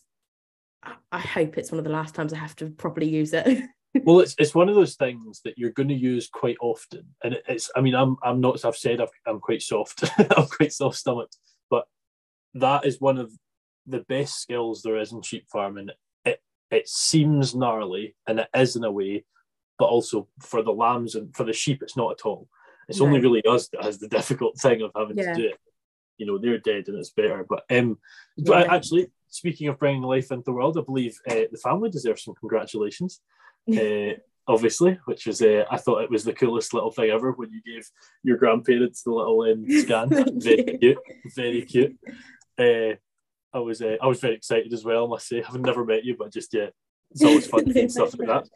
[1.11, 3.63] I hope it's one of the last times I have to properly use it.
[4.01, 7.39] well, it's it's one of those things that you're going to use quite often, and
[7.47, 7.69] it's.
[7.75, 8.63] I mean, I'm I'm not.
[8.65, 10.03] I've said, i am quite soft.
[10.17, 11.37] I'm quite soft stomached,
[11.69, 11.85] but
[12.55, 13.31] that is one of
[13.85, 15.89] the best skills there is in sheep farming.
[16.25, 16.41] It
[16.71, 19.25] it seems gnarly, and it is in a way,
[19.77, 22.47] but also for the lambs and for the sheep, it's not at all.
[22.89, 23.05] It's no.
[23.05, 25.33] only really us that has the difficult thing of having yeah.
[25.33, 25.59] to do it.
[26.17, 27.45] You know, they're dead and it's better.
[27.47, 27.99] But um,
[28.37, 28.43] yeah.
[28.47, 32.23] but actually, speaking of bringing life into the world, I believe uh, the family deserves
[32.23, 33.21] some congratulations
[33.77, 34.13] uh,
[34.47, 37.61] obviously, which was uh, I thought it was the coolest little thing ever when you
[37.61, 37.87] gave
[38.23, 40.09] your grandparents the little um, scan.
[40.39, 40.97] very cute,
[41.35, 41.97] very cute.
[42.57, 42.95] Uh,
[43.53, 45.05] I was uh, I was very excited as well.
[45.05, 46.67] I must say, I've never met you, but just yeah,
[47.11, 48.49] it's always fun to stuff like that.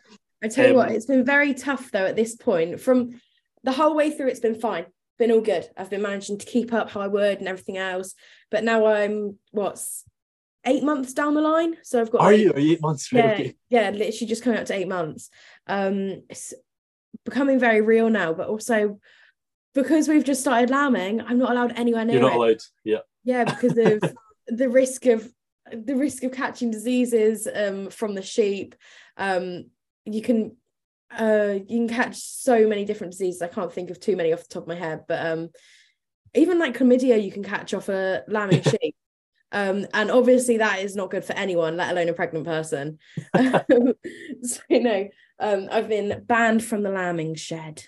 [0.44, 2.80] I tell you what, um, it's been very tough though at this point.
[2.80, 3.20] From
[3.64, 4.86] the whole way through, it's been fine,
[5.18, 5.68] been all good.
[5.78, 8.14] I've been managing to keep up I would and everything else.
[8.52, 10.04] But now I'm what's
[10.68, 11.76] eight months down the line.
[11.84, 12.22] So I've got.
[12.22, 12.52] Are eight, you?
[12.54, 13.12] Are you eight months?
[13.12, 13.56] Yeah, okay.
[13.70, 15.30] yeah, literally just coming up to eight months.
[15.66, 16.54] Um, it's
[17.26, 19.00] becoming very real now, but also
[19.74, 22.16] because we've just started lambing, I'm not allowed anywhere near.
[22.20, 22.38] You're not it.
[22.38, 22.62] allowed.
[22.84, 23.00] Yeah.
[23.24, 24.16] Yeah, because of
[24.48, 25.32] the risk of
[25.72, 28.76] the risk of catching diseases um, from the sheep.
[29.18, 29.66] Um,
[30.06, 30.56] you can
[31.12, 33.42] uh, you can catch so many different diseases.
[33.42, 35.50] I can't think of too many off the top of my head, but um,
[36.34, 38.96] even like chlamydia, you can catch off a lambing sheep.
[39.52, 43.00] Um, and obviously that is not good for anyone, let alone a pregnant person.
[43.36, 45.08] so you know,
[45.40, 47.84] um, I've been banned from the lambing shed.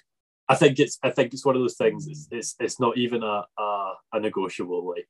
[0.48, 2.08] I think it's I think it's one of those things.
[2.08, 4.90] It's it's, it's not even a, a, a negotiable.
[4.90, 5.08] Like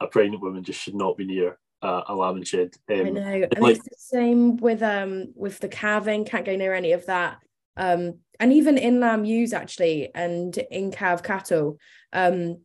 [0.00, 2.74] a pregnant woman just should not be near uh, a lambing shed.
[2.90, 6.24] Um, I know, and like, it's the same with um with the calving.
[6.24, 7.38] Can't go near any of that.
[7.76, 11.78] Um, and even in lamb ewes actually, and in calf cattle.
[12.12, 12.62] Um,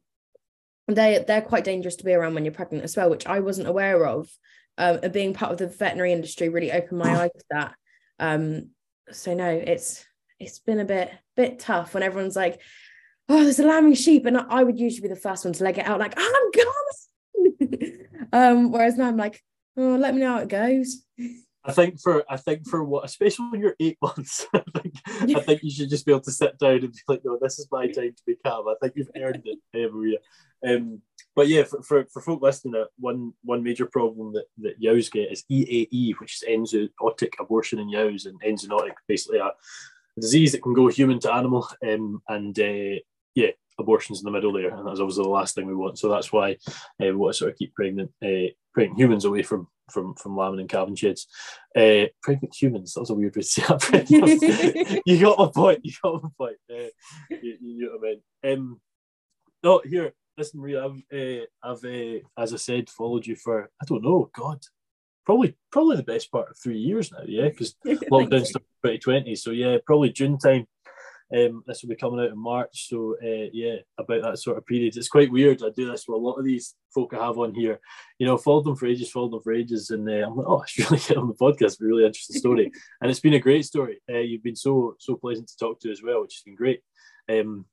[0.88, 3.67] they they're quite dangerous to be around when you're pregnant as well, which I wasn't
[3.67, 4.29] aware of.
[4.77, 7.75] Um, and being part of the veterinary industry really opened my eyes to that.
[8.19, 8.69] Um,
[9.11, 10.05] so no, it's
[10.39, 12.59] it's been a bit bit tough when everyone's like,
[13.29, 15.77] "Oh, there's a lambing sheep," and I would usually be the first one to leg
[15.77, 16.75] it out, like, "I'm gone."
[18.33, 19.41] um, whereas now I'm like,
[19.77, 21.03] oh, let me know how it goes.
[21.67, 25.39] I think for I think for what, especially when you're eight months, I think I
[25.41, 27.67] think you should just be able to sit down and be like, no, this is
[27.71, 28.67] my time to be calm.
[28.67, 30.17] I think you've earned it, Maria.
[30.68, 31.01] Um,
[31.36, 35.10] but yeah, for, for, for folk listening, uh, one one major problem that, that yows
[35.10, 39.51] get is EAE, which is enzootic abortion in yows, and enzootic basically a
[40.20, 42.99] disease that can go human to animal, um, and uh,
[43.36, 45.99] yeah, abortions in the middle there, and that's obviously the last thing we want.
[45.99, 46.56] So that's why uh,
[46.99, 50.62] we want to sort of keep pregnant, uh, pregnant humans away from from from lambing
[50.62, 51.28] and calving sheds.
[51.76, 52.93] Uh, pregnant humans.
[52.93, 55.01] That was a weird way to say that.
[55.06, 55.82] you got my point.
[55.84, 56.58] You got my point.
[56.70, 56.89] Uh,
[57.30, 58.58] you, you, know what I mean.
[58.58, 58.82] Um,
[59.64, 60.14] no, here.
[60.38, 60.86] Listen, Maria.
[60.86, 64.29] I've, uh, I've uh, as I said, followed you for I don't know.
[64.36, 64.59] God,
[65.25, 67.23] probably probably the best part of three years now.
[67.25, 69.36] Yeah, because lockdown started 2020.
[69.36, 70.67] So yeah, probably June time
[71.33, 72.88] um, this will be coming out in March.
[72.88, 74.95] So, uh, yeah, about that sort of period.
[74.95, 75.63] It's quite weird.
[75.63, 77.79] I do this with a lot of these folk I have on here.
[78.19, 79.89] You know, followed them for ages, followed them for ages.
[79.89, 81.61] And uh, I'm like, oh, I should really get on the podcast.
[81.61, 82.71] It's a really interesting story.
[83.01, 84.01] and it's been a great story.
[84.09, 86.81] Uh, you've been so, so pleasant to talk to as well, which has been great.
[87.29, 87.65] Um,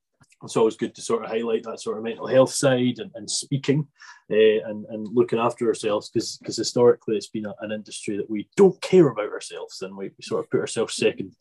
[0.43, 3.31] it's always good to sort of highlight that sort of mental health side and, and
[3.31, 3.87] speaking
[4.31, 8.49] uh, and, and looking after ourselves because historically it's been a, an industry that we
[8.57, 11.35] don't care about ourselves and we, we sort of put ourselves second.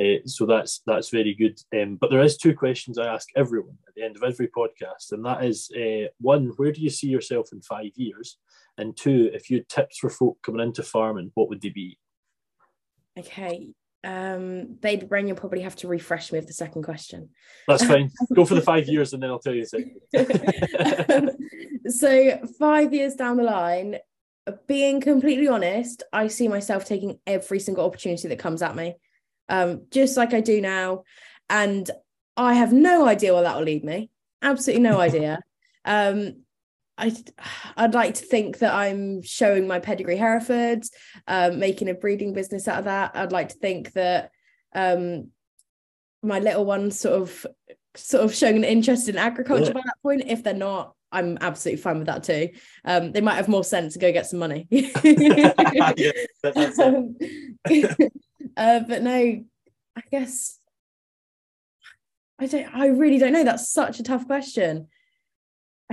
[0.00, 1.58] Uh, so that's that's very good.
[1.80, 5.12] Um, but there is two questions I ask everyone at the end of every podcast
[5.12, 8.38] and that is uh, one where do you see yourself in five years?
[8.78, 11.98] And two if you had tips for folk coming into farming what would they be?
[13.18, 13.74] Okay
[14.04, 17.30] um baby brain you'll probably have to refresh me with the second question.
[17.68, 18.10] That's fine.
[18.34, 19.64] Go for the five years and then i'll tell you
[21.08, 21.30] um,
[21.86, 23.98] so five years down the line
[24.66, 28.96] being completely honest i see myself taking every single opportunity that comes at me
[29.48, 31.04] um just like i do now.
[31.48, 31.88] And
[32.36, 34.10] i have no idea where that will lead me.
[34.40, 35.38] Absolutely no idea.
[35.84, 36.41] Um
[37.02, 37.12] I,
[37.76, 40.90] I'd like to think that I'm showing my pedigree Herefords,
[41.26, 43.12] um, making a breeding business out of that.
[43.14, 44.30] I'd like to think that
[44.74, 45.30] um,
[46.22, 47.46] my little ones sort of
[47.94, 49.72] sort of showing an interest in agriculture yeah.
[49.72, 50.22] by that point.
[50.26, 52.50] If they're not, I'm absolutely fine with that too.
[52.84, 54.68] Um, they might have more sense to go get some money.
[54.70, 55.52] yeah,
[56.78, 57.16] um,
[58.56, 59.44] uh, but no,
[59.96, 60.58] I guess
[62.38, 62.74] I don't.
[62.74, 63.44] I really don't know.
[63.44, 64.88] That's such a tough question.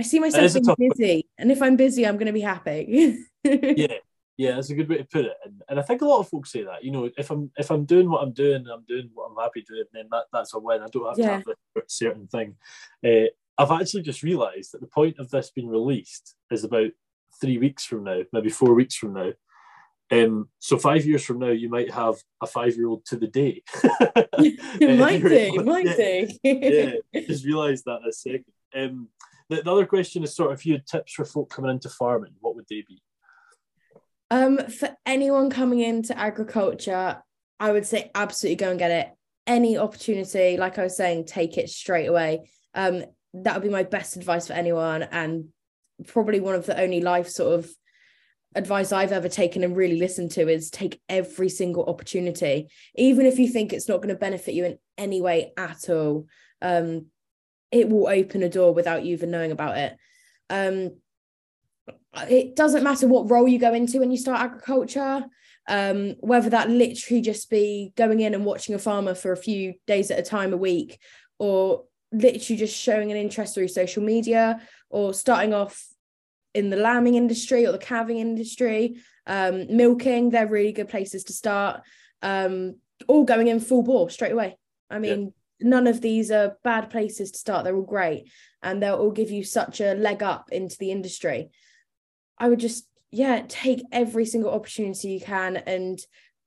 [0.00, 3.18] I see myself being busy, and if I'm busy, I'm going to be happy.
[3.44, 3.98] yeah,
[4.38, 5.36] yeah, that's a good way to put it.
[5.44, 6.82] And, and I think a lot of folks say that.
[6.82, 9.60] You know, if I'm if I'm doing what I'm doing, I'm doing what I'm happy
[9.60, 10.80] doing, then that, that's a win.
[10.80, 11.26] I don't have yeah.
[11.26, 11.46] to have
[11.76, 12.56] a certain thing.
[13.04, 13.28] Uh,
[13.58, 16.92] I've actually just realised that the point of this being released is about
[17.38, 19.32] three weeks from now, maybe four weeks from now.
[20.10, 23.62] Um, so five years from now, you might have a five-year-old to the day.
[23.84, 26.28] it might do, might do.
[26.42, 28.46] yeah, just realised that a second.
[28.74, 29.08] Um,
[29.50, 31.90] the, the other question is sort of if you had tips for folk coming into
[31.90, 33.02] farming, what would they be?
[34.30, 37.20] Um, for anyone coming into agriculture,
[37.58, 39.10] I would say absolutely go and get it.
[39.46, 42.48] Any opportunity, like I was saying, take it straight away.
[42.74, 45.48] Um, that would be my best advice for anyone, and
[46.06, 47.70] probably one of the only life sort of
[48.54, 53.38] advice I've ever taken and really listened to is take every single opportunity, even if
[53.38, 56.26] you think it's not going to benefit you in any way at all.
[56.62, 57.06] Um,
[57.70, 59.96] it will open a door without you even knowing about it.
[60.48, 60.96] Um,
[62.28, 65.24] it doesn't matter what role you go into when you start agriculture,
[65.68, 69.74] um, whether that literally just be going in and watching a farmer for a few
[69.86, 70.98] days at a time a week,
[71.38, 75.86] or literally just showing an interest through social media, or starting off
[76.52, 78.96] in the lambing industry or the calving industry,
[79.26, 81.82] um, milking, they're really good places to start.
[82.22, 84.58] Um, all going in full bore straight away.
[84.90, 87.64] I mean, none of these are bad places to start.
[87.64, 88.30] They're all great
[88.62, 91.50] and they'll all give you such a leg up into the industry.
[92.38, 95.98] I would just, yeah, take every single opportunity you can and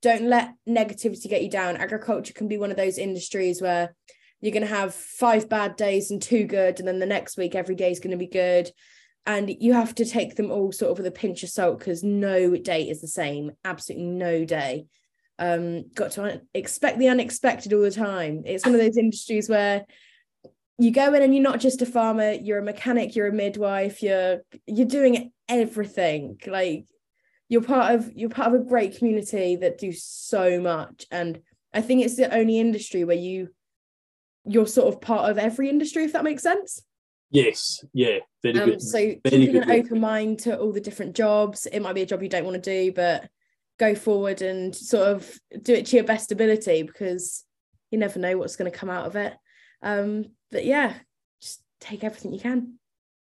[0.02, 1.78] don't let negativity get you down.
[1.78, 3.96] Agriculture can be one of those industries where
[4.42, 7.56] you're going to have five bad days and two good, and then the next week,
[7.56, 8.70] every day is going to be good.
[9.26, 12.04] And you have to take them all sort of with a pinch of salt because
[12.04, 14.88] no day is the same, absolutely no day
[15.40, 18.44] um, got to expect the unexpected all the time.
[18.46, 19.86] It's one of those industries where
[20.78, 24.02] you go in and you're not just a farmer, you're a mechanic, you're a midwife,
[24.02, 26.40] you're you're doing everything.
[26.46, 26.86] Like
[27.50, 31.06] you're part of you're part of a great community that do so much.
[31.12, 31.42] And
[31.74, 33.50] I think it's the only industry where you
[34.46, 36.82] you're sort of part of every industry, if that makes sense.
[37.32, 38.82] Yes, yeah, very um, good.
[38.82, 41.66] So keeping an open mind to all the different jobs.
[41.66, 43.28] It might be a job you don't want to do, but
[43.80, 47.44] go forward and sort of do it to your best ability because
[47.92, 49.34] you never know what's going to come out of it.
[49.82, 50.94] Um, but yeah,
[51.42, 52.80] just take everything you can.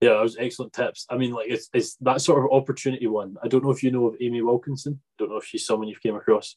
[0.02, 1.06] Yeah, that was excellent tips.
[1.12, 3.36] I mean, like it's, it's that sort of opportunity one.
[3.44, 5.00] I don't know if you know of Amy Wilkinson.
[5.20, 6.56] Don't know if she's someone you've came across.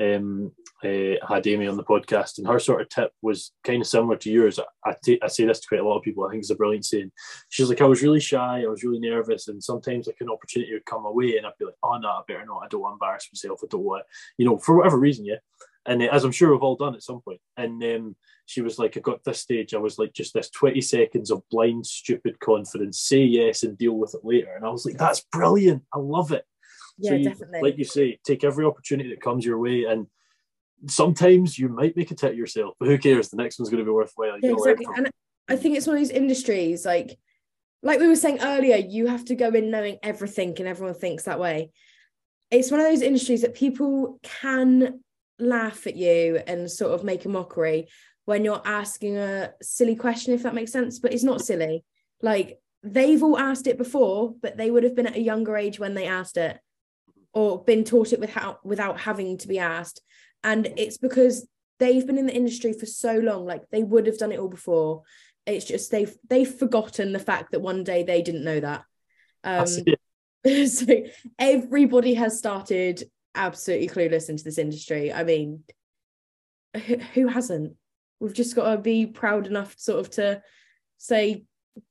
[0.00, 0.50] Um,
[0.82, 4.16] uh, had Amy on the podcast, and her sort of tip was kind of similar
[4.16, 4.58] to yours.
[4.58, 6.24] I, I, t- I say this to quite a lot of people.
[6.24, 7.12] I think it's a brilliant saying.
[7.48, 10.72] She's like, I was really shy, I was really nervous, and sometimes like an opportunity
[10.72, 12.62] would come away, and I'd be like, oh no, I better not.
[12.64, 13.60] I don't want to embarrass myself.
[13.62, 14.04] I don't want,
[14.36, 15.36] you know, for whatever reason, yeah.
[15.90, 17.40] And uh, as I'm sure we've all done at some point.
[17.56, 18.16] And um,
[18.46, 21.42] she was like, I got this stage, I was like, just this 20 seconds of
[21.50, 24.54] blind, stupid confidence, say yes and deal with it later.
[24.54, 25.82] And I was like, that's brilliant.
[25.92, 26.44] I love it.
[26.96, 27.60] Yeah, so you, definitely.
[27.60, 29.84] Like you say, take every opportunity that comes your way.
[29.84, 30.06] And
[30.86, 33.28] sometimes you might make a tit yourself, but who cares?
[33.28, 34.38] The next one's going to be worthwhile.
[34.40, 34.86] Yeah, exactly.
[34.96, 35.10] And
[35.48, 37.18] I think it's one of these industries, like,
[37.82, 41.24] like we were saying earlier, you have to go in knowing everything, and everyone thinks
[41.24, 41.72] that way.
[42.52, 45.00] It's one of those industries that people can
[45.40, 47.88] laugh at you and sort of make a mockery
[48.24, 50.98] when you're asking a silly question, if that makes sense.
[50.98, 51.84] But it's not silly.
[52.22, 55.78] Like they've all asked it before, but they would have been at a younger age
[55.78, 56.58] when they asked it
[57.32, 60.00] or been taught it without without having to be asked.
[60.42, 61.46] And it's because
[61.78, 64.48] they've been in the industry for so long, like they would have done it all
[64.48, 65.02] before.
[65.46, 68.84] It's just they've they've forgotten the fact that one day they didn't know that.
[69.42, 69.66] Um,
[70.66, 70.86] so
[71.38, 75.12] everybody has started absolutely clueless into this industry.
[75.12, 75.64] I mean,
[77.14, 77.74] who hasn't?
[78.18, 80.42] We've just got to be proud enough, sort of, to
[80.98, 81.44] say,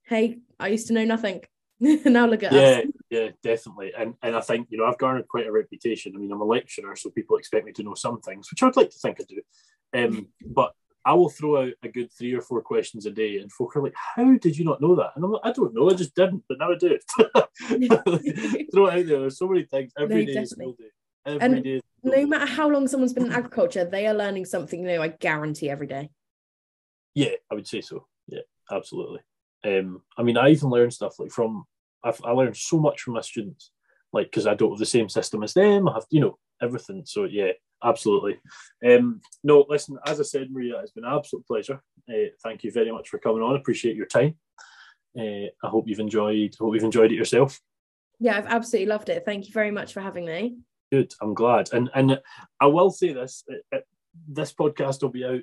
[0.03, 1.41] "Hey, I used to know nothing.
[1.79, 3.93] now look at yeah, us." Yeah, yeah, definitely.
[3.97, 6.13] And and I think you know I've garnered quite a reputation.
[6.15, 8.75] I mean, I'm a lecturer, so people expect me to know some things, which I'd
[8.75, 9.41] like to think I do.
[9.97, 10.73] Um, but
[11.05, 13.81] I will throw out a good three or four questions a day, and folk are
[13.81, 16.15] like, "How did you not know that?" And I'm like, "I don't know, I just
[16.15, 17.03] didn't, but now I do it."
[18.71, 19.19] throw it out there.
[19.21, 20.73] There's so many things every no, day is day.
[21.35, 24.83] Every and day no matter how long someone's been in agriculture, they are learning something
[24.83, 25.01] new.
[25.01, 26.09] I guarantee every day.
[27.13, 28.07] Yeah, I would say so.
[28.27, 29.19] Yeah, absolutely.
[29.65, 31.65] Um, I mean, I even learn stuff like from
[32.03, 33.71] I've, I learned so much from my students,
[34.13, 35.89] like because I don't have the same system as them.
[35.89, 37.03] I have, you know, everything.
[37.05, 37.51] So yeah,
[37.83, 38.39] absolutely.
[38.85, 41.81] Um, no, listen, as I said, Maria, it's been an absolute pleasure.
[42.09, 43.55] Uh, thank you very much for coming on.
[43.55, 44.35] Appreciate your time.
[45.17, 46.55] Uh, I hope you've enjoyed.
[46.57, 47.59] Hope you've enjoyed it yourself.
[48.19, 49.23] Yeah, I've absolutely loved it.
[49.25, 50.57] Thank you very much for having me.
[50.91, 51.13] Good.
[51.21, 51.69] I'm glad.
[51.71, 52.19] And and
[52.59, 53.81] I will say this: uh, uh,
[54.27, 55.41] this podcast will be out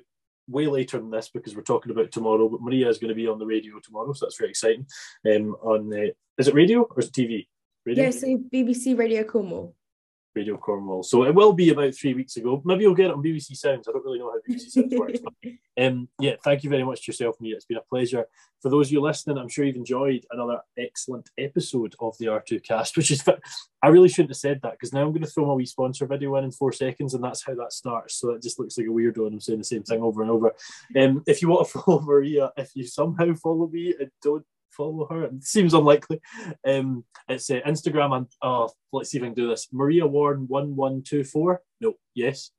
[0.49, 2.49] way later than this because we're talking about tomorrow.
[2.49, 4.87] But Maria is going to be on the radio tomorrow, so that's very exciting.
[5.25, 7.47] Um, on uh, is it radio or is it TV?
[7.85, 8.03] Radio?
[8.05, 9.73] Yeah, so BBC Radio Cornwall.
[10.37, 11.01] Radio Cornwall.
[11.01, 12.61] So it will be about three weeks ago.
[12.63, 13.87] Maybe you'll get it on BBC Sounds.
[13.87, 15.19] I don't really know how BBC Sounds works.
[15.19, 15.33] But,
[15.83, 17.55] um, yeah, thank you very much to yourself, Mia.
[17.55, 18.25] It's been a pleasure.
[18.61, 22.63] For those of you listening, I'm sure you've enjoyed another excellent episode of the R2
[22.63, 23.27] cast, which is,
[23.83, 26.05] I really shouldn't have said that because now I'm going to throw my wee sponsor
[26.05, 28.15] video in in four seconds and that's how that starts.
[28.15, 30.31] So it just looks like a weirdo and I'm saying the same thing over and
[30.31, 30.53] over.
[30.95, 34.45] Um, if you want to follow Maria, if you somehow follow me and don't
[34.77, 35.23] follow her.
[35.23, 36.21] It seems unlikely.
[36.65, 39.67] Um, it's uh, Instagram and oh, let's see if I can do this.
[39.73, 41.61] Maria Warren one one two four.
[41.81, 42.51] No, yes,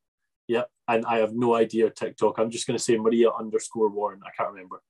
[0.48, 0.64] yeah.
[0.88, 2.38] And I have no idea TikTok.
[2.38, 4.20] I'm just going to say Maria underscore Warren.
[4.26, 4.82] I can't remember.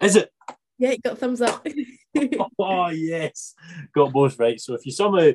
[0.00, 0.32] Is it?
[0.78, 1.66] Yeah, got thumbs up.
[2.58, 3.54] oh yes,
[3.94, 4.60] got both right.
[4.60, 5.30] So if you somehow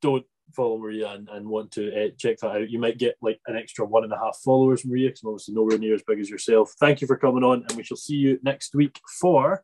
[0.00, 3.40] don't follow Maria and, and want to uh, check that out, you might get like
[3.46, 6.20] an extra one and a half followers, Maria, because I'm obviously nowhere near as big
[6.20, 6.72] as yourself.
[6.80, 9.62] Thank you for coming on, and we shall see you next week for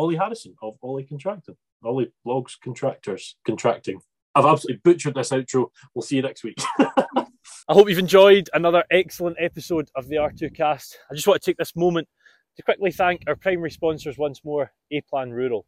[0.00, 1.56] Ollie Harrison of Ollie Contracting.
[1.84, 4.00] Ollie Blogs Contractors Contracting.
[4.34, 5.66] I've absolutely butchered this outro.
[5.94, 6.56] We'll see you next week.
[6.78, 7.26] I
[7.68, 10.96] hope you've enjoyed another excellent episode of the R2 cast.
[11.10, 12.08] I just want to take this moment
[12.56, 15.66] to quickly thank our primary sponsors once more, A Plan Rural.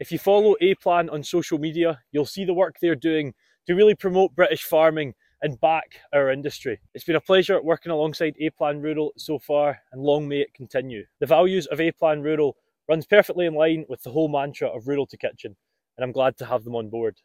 [0.00, 3.34] If you follow A Plan on social media, you'll see the work they're doing
[3.66, 5.12] to really promote British farming
[5.42, 6.80] and back our industry.
[6.94, 10.54] It's been a pleasure working alongside A Plan Rural so far, and long may it
[10.54, 11.04] continue.
[11.20, 12.56] The values of A Plan Rural
[12.88, 15.56] runs perfectly in line with the whole mantra of rural to kitchen,
[15.96, 17.16] and I'm glad to have them on board.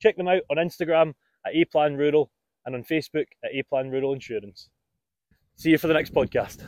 [0.00, 1.14] Check them out on Instagram
[1.46, 2.30] at aplan rural
[2.64, 4.68] and on Facebook at aplan rural insurance.
[5.56, 6.64] See you for the next podcast.